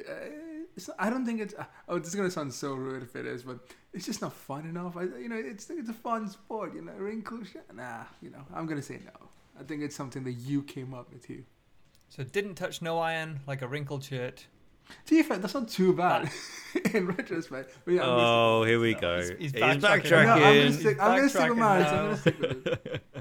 It's, 0.76 0.90
I 0.98 1.10
don't 1.12 1.26
think 1.26 1.42
it's. 1.42 1.54
Oh, 1.88 2.00
this 2.00 2.10
is 2.10 2.16
gonna 2.16 2.32
sound 2.32 2.54
so 2.54 2.74
rude 2.74 3.04
if 3.04 3.16
it 3.16 3.26
is, 3.28 3.44
but 3.44 3.60
it's 3.94 4.06
just 4.06 4.22
not 4.22 4.34
fun 4.34 4.66
enough. 4.68 4.98
I, 4.98 5.04
you 5.04 5.30
know, 5.30 5.36
it's 5.38 5.70
it's 5.70 5.90
a 5.90 5.94
fun 5.94 6.28
sport. 6.30 6.74
You 6.76 6.82
know, 6.82 6.94
wrinkle 6.94 7.44
shit. 7.44 7.66
Nah, 7.74 8.04
you 8.22 8.30
know, 8.32 8.44
I'm 8.54 8.66
gonna 8.66 8.82
say 8.82 9.00
no. 9.06 9.30
I 9.60 9.64
think 9.64 9.82
it's 9.84 9.96
something 9.96 10.24
that 10.24 10.34
you 10.34 10.64
came 10.64 10.94
up 10.94 11.12
with 11.14 11.26
here. 11.26 11.44
so 12.10 12.24
didn't 12.24 12.56
touch 12.56 12.82
no 12.82 13.00
iron 13.00 13.40
like 13.48 13.62
a 13.62 13.68
wrinkled 13.68 14.04
shirt. 14.04 14.48
To 15.06 15.16
be 15.16 15.24
fair, 15.24 15.38
that's 15.38 15.54
not 15.54 15.70
too 15.70 15.94
bad 15.94 16.30
in 16.94 17.08
retrospect. 17.08 17.74
But 17.86 17.94
yeah, 17.94 18.02
I'm 18.04 18.10
Oh, 18.20 18.64
here 18.66 18.80
we 18.80 18.94
go. 18.96 19.18
he's- 19.18 19.30
he's 19.40 19.52
He's 19.54 19.62
backtracking. 19.62 20.06
stick- 20.06 20.12
no, 20.12 20.20
I'm 20.34 20.40
gonna 20.40 20.54
backtracking. 20.70 20.80
stick. 20.80 20.98
I'm 21.00 21.16
gonna 21.18 21.30
stick 21.30 21.50
with 21.50 21.58
backtracking 21.58 21.58
mine. 21.58 21.86
so 21.86 21.96
I'm 21.96 22.04
gonna 22.06 22.18
stick 22.18 22.40
with 22.40 22.68
it. 22.68 23.04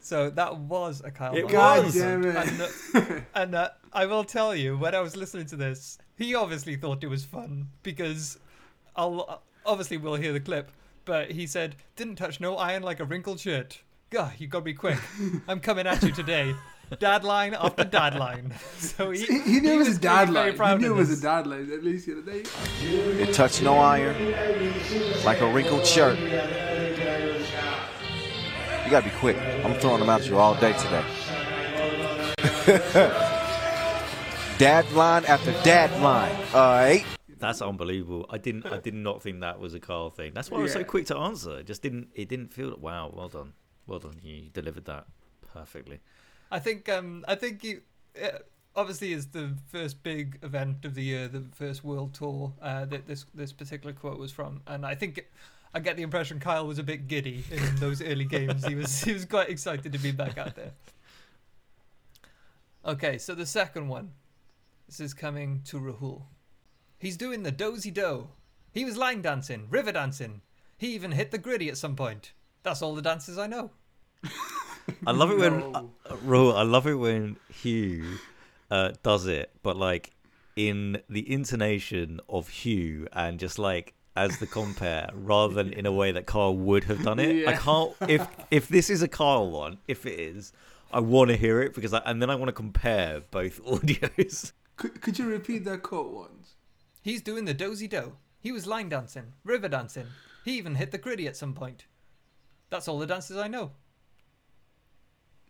So 0.00 0.30
that 0.30 0.56
was 0.58 1.00
a 1.04 1.10
Kyle. 1.12 1.34
It 1.34 1.42
Montgomery 1.44 1.52
God 1.52 1.84
was. 1.84 1.94
damn 1.94 2.24
it! 2.24 2.36
And, 2.36 2.60
uh, 2.60 3.20
and 3.36 3.54
uh, 3.54 3.70
I 3.92 4.06
will 4.06 4.24
tell 4.24 4.54
you, 4.54 4.76
when 4.76 4.94
I 4.96 5.00
was 5.00 5.16
listening 5.16 5.46
to 5.46 5.56
this, 5.56 5.96
he 6.22 6.34
obviously 6.34 6.76
thought 6.76 7.02
it 7.02 7.08
was 7.08 7.24
fun 7.24 7.68
because 7.82 8.38
I'll 8.96 9.42
obviously 9.64 9.96
we'll 9.96 10.14
hear 10.14 10.32
the 10.32 10.40
clip, 10.40 10.70
but 11.04 11.30
he 11.30 11.46
said, 11.46 11.76
"Didn't 11.96 12.16
touch 12.16 12.40
no 12.40 12.56
iron 12.56 12.82
like 12.82 13.00
a 13.00 13.04
wrinkled 13.04 13.40
shirt." 13.40 13.80
God, 14.10 14.32
you 14.38 14.46
gotta 14.46 14.64
be 14.64 14.74
quick. 14.74 14.98
I'm 15.48 15.60
coming 15.60 15.86
at 15.86 16.02
you 16.02 16.12
today. 16.12 16.54
Dad 16.98 17.24
line 17.24 17.54
after 17.54 17.84
dad 17.84 18.14
line. 18.16 18.52
So 18.76 19.10
he, 19.10 19.24
He, 19.24 19.38
he 19.40 19.60
knew 19.60 19.72
it 19.72 19.78
was 19.78 19.96
a 19.96 19.98
dad 19.98 20.28
really 20.28 20.50
very 20.50 20.58
line. 20.58 20.80
He 20.80 20.86
knew 20.86 20.94
it 20.94 20.98
was 20.98 21.18
a 21.18 21.22
dad 21.22 21.46
line. 21.46 21.72
At 21.72 21.82
least 21.82 22.06
you 22.06 22.16
know 22.16 22.20
they. 22.20 22.42
It 23.22 23.32
touched 23.32 23.62
no 23.62 23.76
iron, 23.78 24.34
like 25.24 25.40
a 25.40 25.50
wrinkled 25.50 25.86
shirt. 25.86 26.18
You 26.18 26.28
gotta 28.90 29.04
be 29.08 29.16
quick. 29.16 29.38
I'm 29.64 29.74
throwing 29.80 30.00
them 30.00 30.10
at 30.10 30.26
you 30.26 30.36
all 30.38 30.54
day 30.56 30.74
today. 30.74 31.04
dad 34.62 34.92
line 34.92 35.24
after 35.24 35.50
deadline. 35.64 36.36
Alright? 36.54 37.04
That's 37.40 37.60
unbelievable. 37.60 38.26
I 38.30 38.38
didn't. 38.38 38.64
I 38.66 38.78
did 38.78 38.94
not 38.94 39.20
think 39.20 39.40
that 39.40 39.58
was 39.58 39.74
a 39.74 39.80
Carl 39.80 40.10
thing. 40.10 40.34
That's 40.34 40.52
why 40.52 40.58
I 40.58 40.62
was 40.62 40.72
so 40.72 40.84
quick 40.84 41.06
to 41.06 41.16
answer. 41.16 41.58
It 41.58 41.66
just 41.66 41.82
didn't. 41.82 42.10
It 42.14 42.28
didn't 42.28 42.52
feel. 42.52 42.76
Wow. 42.78 43.12
Well 43.12 43.28
done. 43.28 43.54
Well 43.88 43.98
done. 43.98 44.20
You 44.22 44.50
delivered 44.52 44.84
that 44.84 45.06
perfectly. 45.52 45.98
I 46.52 46.60
think 46.60 46.88
um 46.88 47.24
I 47.26 47.34
think 47.34 47.64
you 47.64 47.80
uh, 48.22 48.38
obviously 48.76 49.12
is 49.12 49.26
the 49.26 49.56
first 49.66 50.04
big 50.04 50.38
event 50.44 50.84
of 50.84 50.94
the 50.94 51.02
year, 51.02 51.26
the 51.26 51.44
first 51.52 51.82
world 51.82 52.14
tour 52.14 52.52
uh, 52.62 52.84
that 52.84 53.08
this 53.08 53.26
this 53.34 53.52
particular 53.52 53.92
quote 53.92 54.20
was 54.20 54.30
from, 54.30 54.60
and 54.68 54.86
I 54.86 54.94
think 54.94 55.26
I 55.74 55.80
get 55.80 55.96
the 55.96 56.04
impression 56.04 56.38
Kyle 56.38 56.68
was 56.68 56.78
a 56.78 56.84
bit 56.84 57.08
giddy 57.08 57.42
in 57.50 57.76
those 57.80 58.00
early 58.00 58.26
games. 58.26 58.64
He 58.64 58.76
was 58.76 59.02
he 59.02 59.12
was 59.12 59.24
quite 59.24 59.48
excited 59.48 59.92
to 59.92 59.98
be 59.98 60.12
back 60.12 60.38
out 60.38 60.54
there. 60.54 60.70
Okay, 62.84 63.18
so 63.18 63.34
the 63.34 63.46
second 63.46 63.88
one, 63.88 64.10
this 64.92 65.00
is 65.00 65.14
coming 65.14 65.62
to 65.64 65.80
Rahul. 65.80 66.24
He's 66.98 67.16
doing 67.16 67.44
the 67.44 67.50
dozy 67.50 67.90
do. 67.90 68.28
He 68.72 68.84
was 68.84 68.98
line 68.98 69.22
dancing, 69.22 69.66
river 69.70 69.90
dancing. 69.90 70.42
He 70.76 70.88
even 70.88 71.12
hit 71.12 71.30
the 71.30 71.38
Griddy 71.38 71.70
at 71.70 71.78
some 71.78 71.96
point. 71.96 72.32
That's 72.62 72.82
all 72.82 72.94
the 72.94 73.00
dances 73.00 73.38
I 73.38 73.46
know. 73.46 73.70
I 75.06 75.12
love 75.12 75.30
it 75.30 75.38
when 75.38 75.60
No. 75.60 75.90
uh, 76.04 76.16
Rahul, 76.16 76.54
I 76.54 76.62
love 76.64 76.86
it 76.86 76.96
when 76.96 77.36
Huw 77.62 78.18
uh, 78.70 78.92
does 79.02 79.26
it, 79.26 79.50
but 79.62 79.78
like 79.78 80.10
in 80.56 81.00
the 81.08 81.32
intonation 81.32 82.20
of 82.28 82.50
Huw 82.50 83.06
and 83.14 83.40
just 83.40 83.58
like 83.58 83.94
as 84.14 84.38
the 84.40 84.46
compare, 84.46 85.08
rather 85.14 85.54
than 85.54 85.72
in 85.72 85.86
a 85.86 85.92
way 85.92 86.12
that 86.12 86.26
Carl 86.26 86.54
would 86.54 86.84
have 86.84 87.02
done 87.02 87.18
it. 87.18 87.48
I 87.48 87.54
can't. 87.54 87.94
If 88.06 88.26
if 88.50 88.68
this 88.68 88.90
is 88.90 89.00
a 89.00 89.08
Carl 89.08 89.50
one, 89.50 89.78
if 89.88 90.04
it 90.04 90.20
is, 90.20 90.52
I 90.92 91.00
want 91.00 91.30
to 91.30 91.36
hear 91.38 91.62
it 91.62 91.72
because 91.72 91.94
I, 91.94 92.02
and 92.04 92.20
then 92.20 92.28
I 92.28 92.34
want 92.34 92.50
to 92.50 92.52
compare 92.52 93.22
both 93.30 93.64
audios. 93.64 94.52
Could, 94.82 95.00
could 95.00 95.16
you 95.16 95.28
repeat 95.28 95.64
that 95.66 95.84
quote 95.84 96.10
once? 96.12 96.54
He's 97.02 97.22
doing 97.22 97.44
the 97.44 97.54
dozy 97.54 97.86
do. 97.86 98.14
He 98.40 98.50
was 98.50 98.66
line 98.66 98.88
dancing, 98.88 99.34
river 99.44 99.68
dancing. 99.68 100.08
He 100.44 100.58
even 100.58 100.74
hit 100.74 100.90
the 100.90 100.98
Griddy 100.98 101.28
at 101.28 101.36
some 101.36 101.54
point. 101.54 101.84
That's 102.68 102.88
all 102.88 102.98
the 102.98 103.06
dances 103.06 103.36
I 103.36 103.46
know. 103.46 103.70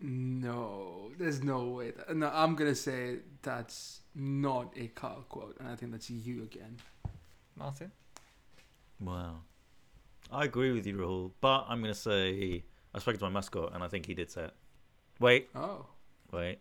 No, 0.03 1.13
there's 1.19 1.43
no 1.43 1.65
way. 1.65 1.93
That, 1.93 2.15
no, 2.15 2.31
I'm 2.31 2.55
gonna 2.57 2.75
say 2.75 3.21
that's 3.41 4.03
not 4.15 4.75
a 4.77 4.89
Carl 4.89 5.25
quote, 5.31 5.57
and 5.61 5.69
I 5.69 5.77
think 5.77 5.93
that's 5.93 6.11
you 6.11 6.43
again. 6.43 6.77
Martin? 7.57 7.91
Wow, 9.01 9.37
I 10.31 10.45
agree 10.45 10.73
with 10.73 10.87
you, 10.87 10.99
Rahul, 10.99 11.31
but 11.41 11.65
I'm 11.71 11.81
gonna 11.81 11.95
say 11.95 12.65
I 12.95 12.99
spoke 12.99 13.17
to 13.17 13.25
my 13.25 13.31
mascot 13.31 13.73
and 13.73 13.83
I 13.83 13.89
think 13.89 14.05
he 14.05 14.13
did 14.13 14.31
say 14.31 14.45
it. 14.45 14.55
Wait, 15.21 15.49
Oh, 15.55 15.87
Wait. 16.31 16.59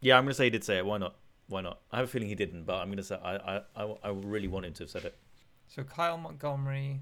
Yeah, 0.00 0.18
I'm 0.18 0.24
gonna 0.24 0.34
say 0.34 0.44
he 0.44 0.50
did 0.50 0.64
say 0.64 0.78
it. 0.78 0.84
Why 0.84 0.98
not? 0.98 1.14
Why 1.48 1.60
not? 1.60 1.80
I 1.92 1.98
have 1.98 2.06
a 2.06 2.08
feeling 2.08 2.28
he 2.28 2.34
didn't, 2.34 2.64
but 2.64 2.76
I'm 2.76 2.88
gonna 2.90 3.02
say 3.02 3.18
I 3.22 3.36
I 3.36 3.60
I, 3.76 3.94
I 4.04 4.08
really 4.10 4.48
want 4.48 4.66
him 4.66 4.72
to 4.74 4.84
have 4.84 4.90
said 4.90 5.04
it. 5.04 5.16
So 5.68 5.82
Kyle 5.82 6.16
Montgomery 6.16 7.00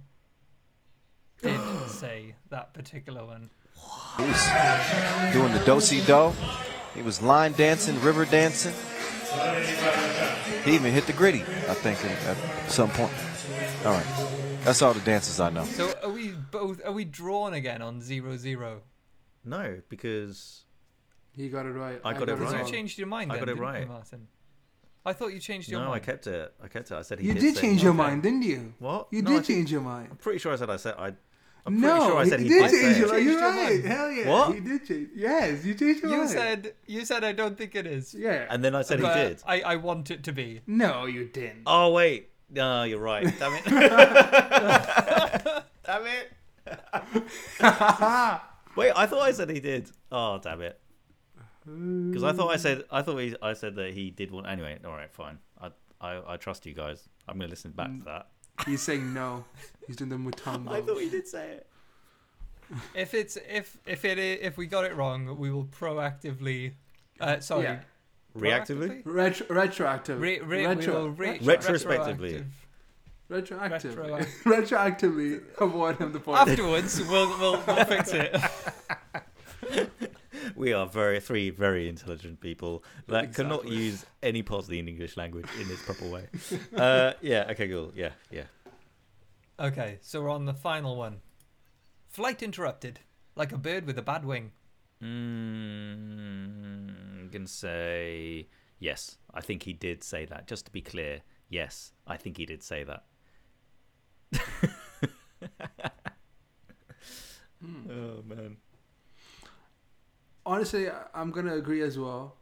did 1.41 1.61
say 1.89 2.35
that 2.51 2.73
particular 2.75 3.25
one. 3.25 3.51
He 4.19 4.25
was 4.25 5.33
doing 5.33 5.53
the 5.53 5.63
do 5.65 6.05
do. 6.05 6.33
He 6.95 7.03
was 7.03 7.23
line 7.23 7.53
dancing, 7.53 8.01
river 8.03 8.25
dancing. 8.25 8.75
He 10.65 10.75
even 10.75 10.93
hit 10.93 11.07
the 11.07 11.13
Griddy, 11.13 11.41
I 11.41 11.75
think, 11.75 12.05
at 12.05 12.37
at 12.37 12.71
some 12.71 12.91
point. 12.91 13.13
All 13.85 13.93
right. 13.93 14.07
That's 14.65 14.81
all 14.81 14.95
the 14.95 15.01
dances 15.01 15.41
I 15.41 15.51
know. 15.51 15.65
So 15.65 15.93
are 16.05 16.11
we 16.11 16.29
both 16.29 16.85
are 16.85 16.93
we 16.93 17.05
drawn 17.05 17.55
again 17.55 17.83
on 17.83 18.01
zero 18.01 18.37
zero? 18.37 18.83
No, 19.45 19.81
because 19.89 20.65
he 21.35 21.49
got 21.49 21.67
it 21.67 21.71
right. 21.71 22.01
I 22.05 22.13
got 22.13 22.29
it 22.29 22.35
right. 22.35 22.65
you 22.67 22.73
changed 22.73 22.99
your 22.99 23.07
mind 23.09 23.33
I 23.33 23.37
then, 23.37 23.41
got 23.45 23.49
it 23.49 23.55
didn't 23.55 23.59
you, 23.59 23.65
right. 23.73 23.89
Martin? 23.89 24.29
I 25.05 25.13
thought 25.13 25.33
you 25.33 25.41
changed 25.41 25.69
your 25.69 25.81
mind. 25.81 25.91
no, 25.91 25.95
I 25.95 25.99
kept 25.99 26.27
it. 26.29 26.55
I 26.63 26.69
kept 26.69 26.91
it. 26.91 26.95
I 26.95 27.03
said 27.03 27.19
he 27.19 27.27
You 27.29 27.35
did, 27.35 27.41
did 27.41 27.55
say 27.57 27.61
change 27.63 27.81
it. 27.81 27.85
your 27.85 27.93
Okay. 27.93 28.03
mind, 28.03 28.23
didn't 28.23 28.43
you? 28.43 28.73
What? 28.79 29.09
You 29.11 29.23
No, 29.23 29.31
did 29.31 29.45
think- 29.45 29.59
change 29.59 29.73
your 29.73 29.81
mind. 29.81 30.09
I'm 30.13 30.17
pretty 30.17 30.39
sure 30.39 30.53
I 30.53 30.57
said 30.57 30.71
I 30.71 30.77
said 30.77 30.95
I. 30.99 31.13
I'm 31.65 31.79
pretty 31.79 31.95
no, 31.95 32.09
sure 32.09 32.17
I 32.19 32.29
said 32.29 32.41
he, 32.41 32.49
did 32.49 32.63
did, 32.63 32.71
say 32.73 32.81
change 32.83 32.99
your 32.99 33.09
mind. 33.09 33.25
You're 33.25 33.41
right. 33.41 33.85
Hell 33.85 34.11
yeah. 34.11 34.29
What? 34.29 34.55
He 34.55 34.61
did 34.61 34.85
change. 34.87 35.09
Yes, 35.15 35.65
you 35.65 35.75
changed 35.75 36.03
your 36.03 36.11
You 36.11 36.17
mind. 36.19 36.31
said 36.31 36.75
you 36.87 37.05
said 37.05 37.23
I 37.25 37.33
don't 37.33 37.57
think 37.57 37.75
it 37.77 37.87
is. 37.87 38.15
Yeah. 38.15 38.47
And 38.51 38.65
then 38.65 38.75
I 38.75 38.83
said 38.83 38.99
he 39.01 39.07
did. 39.07 39.43
I, 39.47 39.61
I 39.61 39.77
want 39.77 40.11
it 40.11 40.25
to 40.25 40.33
be. 40.33 40.61
no, 40.67 41.07
you 41.07 41.27
didn't. 41.29 41.63
Oh 41.67 41.93
wait, 41.93 42.31
no, 42.51 42.83
you're 42.83 42.99
right. 43.01 43.25
Damn 43.39 43.53
it. 43.55 43.65
damn 45.85 46.07
it. 46.07 46.33
wait, 48.77 48.93
I 48.97 49.07
thought 49.07 49.23
I 49.23 49.33
said 49.33 49.51
he 49.51 49.61
did. 49.61 49.91
Oh 50.11 50.39
damn 50.43 50.61
it. 50.63 50.79
Because 51.65 52.25
I 52.25 52.33
thought 52.33 52.51
I 52.53 52.57
said 52.57 52.85
I 52.91 53.03
thought 53.03 53.19
he, 53.19 53.37
I 53.41 53.53
said 53.55 53.77
that 53.77 53.95
he 53.95 54.11
did 54.11 54.31
want. 54.31 54.47
Anyway, 54.49 54.79
all 54.85 54.93
right, 54.93 55.13
fine. 55.13 55.39
I 55.61 55.71
I, 56.01 56.33
I 56.35 56.37
trust 56.37 56.67
you 56.67 56.75
guys. 56.75 57.09
I'm 57.29 57.39
gonna 57.39 57.49
listen 57.51 57.71
back 57.73 57.89
to 57.99 58.05
that. 58.07 58.27
He's 58.67 58.83
saying 58.83 59.15
no. 59.15 59.45
He's 59.87 59.97
doing 59.97 60.11
the 60.11 60.17
mutombo. 60.31 60.71
I 60.73 60.81
thought 60.83 61.01
he 61.01 61.09
did 61.09 61.27
say 61.29 61.51
it. 61.51 61.67
If 62.95 63.15
it's 63.15 63.37
if 63.49 63.77
if 63.87 64.05
it 64.05 64.19
if 64.19 64.57
we 64.57 64.67
got 64.67 64.85
it 64.85 64.97
wrong, 64.97 65.37
we 65.39 65.51
will 65.51 65.65
proactively. 65.67 66.73
Uh, 67.21 67.39
sorry, 67.41 67.65
Yeah. 67.65 67.81
Reactively? 68.37 69.03
Retro- 69.05 69.47
retroactive. 69.51 70.19
Re- 70.21 70.41
re- 70.41 70.67
Retro- 70.67 70.95
we 70.95 71.01
will 71.03 71.11
re- 71.11 71.39
Retrospectively. 71.43 72.45
retroactive. 73.29 73.97
retroactive. 73.99 74.45
Retro- 74.47 74.79
Retroactively 74.79 75.43
avoid 75.61 75.97
him 75.99 76.13
the 76.13 76.19
point. 76.21 76.41
Afterwards, 76.41 76.99
we'll, 77.09 77.29
we'll, 77.39 77.63
we'll 77.67 77.85
fix 77.85 78.13
it. 78.15 78.35
We 80.63 80.73
are 80.73 80.87
very 80.87 81.19
three 81.19 81.51
very 81.51 81.89
intelligent 81.89 82.39
people 82.39 82.85
that 83.09 83.35
cannot 83.35 83.67
use 83.67 84.07
any 84.23 84.43
part 84.43 84.63
of 84.63 84.69
the 84.69 84.79
English 84.79 85.17
language 85.17 85.49
in 85.61 85.69
its 85.69 85.83
proper 85.83 86.07
way. 86.07 86.29
Uh, 86.77 87.15
yeah. 87.21 87.49
Okay. 87.51 87.67
Cool. 87.67 87.91
Yeah. 87.97 88.13
Yeah. 88.31 88.45
Okay, 89.59 89.99
so 90.03 90.23
we're 90.23 90.31
on 90.31 90.45
the 90.45 90.55
final 90.55 90.95
one. 90.95 91.21
Flight 92.07 92.45
interrupted, 92.45 93.01
like 93.35 93.51
a 93.51 93.59
bird 93.59 93.87
with 93.89 93.99
a 93.99 94.03
bad 94.03 94.25
wing. 94.25 94.53
Mm, 95.03 96.91
I'm 97.23 97.29
gonna 97.33 97.49
say 97.49 98.47
yes. 98.79 99.19
I 99.35 99.41
think 99.41 99.65
he 99.65 99.73
did 99.73 100.05
say 100.05 100.27
that. 100.27 100.47
Just 100.47 100.67
to 100.67 100.71
be 100.71 100.81
clear, 100.81 101.23
yes, 101.49 101.93
I 102.07 102.17
think 102.17 102.37
he 102.37 102.47
did 102.47 102.63
say 102.63 102.85
that. 102.85 103.03
Oh 107.65 108.23
man. 108.27 108.57
Honestly, 110.45 110.91
I- 110.91 111.07
I'm 111.15 111.31
gonna 111.31 111.55
agree 111.55 111.83
as 111.83 111.99
well. 111.99 112.37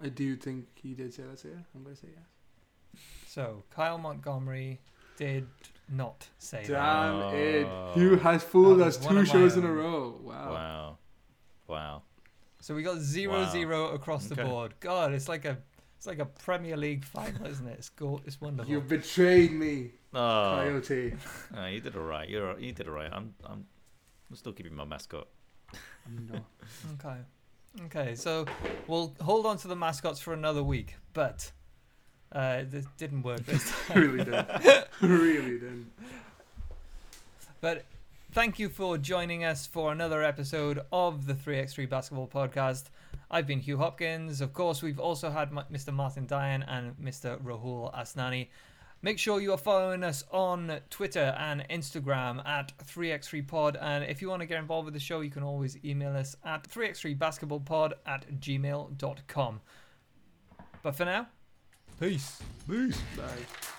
I 0.00 0.08
do 0.08 0.36
think 0.36 0.66
he 0.76 0.94
did 0.94 1.12
say 1.12 1.24
that. 1.24 1.38
So 1.38 1.48
yeah, 1.48 1.62
I'm 1.74 1.82
gonna 1.82 1.96
say 1.96 2.08
yes. 2.14 3.02
So 3.26 3.64
Kyle 3.70 3.98
Montgomery 3.98 4.80
did 5.16 5.46
not 5.88 6.28
say 6.38 6.62
that. 6.62 6.68
Damn 6.68 7.14
Oh. 7.14 7.34
it! 7.34 8.00
You 8.00 8.16
has 8.16 8.44
fooled 8.44 8.78
That 8.80 8.86
us 8.88 8.96
two 8.98 9.08
of 9.08 9.14
my 9.14 9.24
shows 9.24 9.56
in 9.56 9.64
a 9.64 9.68
um, 9.68 9.76
row. 9.76 10.20
Wow. 10.22 10.52
Wow. 10.52 10.98
Wow. 11.66 12.02
So 12.60 12.74
we 12.74 12.82
got 12.82 12.98
zero 12.98 13.42
Wow. 13.42 13.50
zero 13.50 13.88
across 13.90 14.26
the 14.26 14.34
Okay. 14.40 14.44
board. 14.48 14.74
God, 14.80 15.12
it's 15.12 15.28
like 15.28 15.44
a 15.44 15.58
it's 15.96 16.06
like 16.06 16.20
a 16.20 16.26
Premier 16.26 16.76
League 16.76 17.04
final, 17.04 17.44
isn't 17.46 17.66
it? 17.66 17.78
It's 17.78 17.88
go 17.88 18.20
it's 18.24 18.40
wonderful. 18.40 18.70
You 18.72 18.80
betrayed 18.80 19.52
me, 19.52 19.92
Oh, 20.14 20.54
Coyote. 20.60 21.14
oh, 21.56 21.66
you 21.66 21.80
did 21.80 21.96
all 21.96 22.04
right. 22.04 22.28
You're 22.28 22.58
you 22.60 22.72
did 22.72 22.86
all 22.86 22.94
right. 22.94 23.12
I'm 23.12 23.34
I'm 23.44 23.66
I'm 24.30 24.36
still 24.36 24.52
keeping 24.52 24.74
my 24.74 24.84
mascot. 24.84 25.26
No. 26.08 26.40
Okay. 26.94 27.16
Okay, 27.86 28.14
so 28.14 28.44
we'll 28.86 29.14
hold 29.20 29.46
on 29.46 29.56
to 29.58 29.68
the 29.68 29.76
mascots 29.76 30.18
for 30.20 30.32
another 30.32 30.62
week, 30.62 30.96
but 31.12 31.52
uh, 32.32 32.62
this 32.68 32.86
didn't 32.96 33.22
work 33.22 33.44
this 33.46 33.72
time. 33.88 34.00
really 34.00 34.24
didn't. 34.24 34.48
really 35.00 35.58
didn't. 35.58 35.92
But 37.60 37.84
thank 38.32 38.58
you 38.58 38.68
for 38.68 38.98
joining 38.98 39.44
us 39.44 39.66
for 39.66 39.92
another 39.92 40.22
episode 40.22 40.80
of 40.92 41.26
the 41.26 41.34
3x3 41.34 41.88
Basketball 41.88 42.28
Podcast. 42.28 42.84
I've 43.30 43.46
been 43.46 43.60
Huw 43.60 43.76
Hopkins. 43.76 44.40
Of 44.40 44.52
course, 44.52 44.82
we've 44.82 44.98
also 44.98 45.30
had 45.30 45.50
Mr. 45.50 45.92
Martin 45.92 46.26
Dyan 46.26 46.64
and 46.66 46.96
Mr. 46.96 47.40
Rahul 47.42 47.94
Asnani. 47.94 48.48
Make 49.00 49.18
sure 49.18 49.40
you 49.40 49.52
are 49.52 49.58
following 49.58 50.02
us 50.02 50.24
on 50.32 50.80
Twitter 50.90 51.34
and 51.38 51.64
Instagram 51.70 52.44
at 52.44 52.76
3x3pod. 52.78 53.76
And 53.80 54.02
if 54.04 54.20
you 54.20 54.28
want 54.28 54.40
to 54.40 54.46
get 54.46 54.58
involved 54.58 54.86
with 54.86 54.94
the 54.94 55.00
show, 55.00 55.20
you 55.20 55.30
can 55.30 55.44
always 55.44 55.76
email 55.84 56.16
us 56.16 56.34
at 56.44 56.68
3x3basketballpod 56.68 57.92
at 58.06 58.40
gmail.com. 58.40 59.60
But 60.82 60.96
for 60.96 61.04
now, 61.04 61.28
peace. 62.00 62.40
Peace. 62.68 63.00
Bye. 63.16 63.77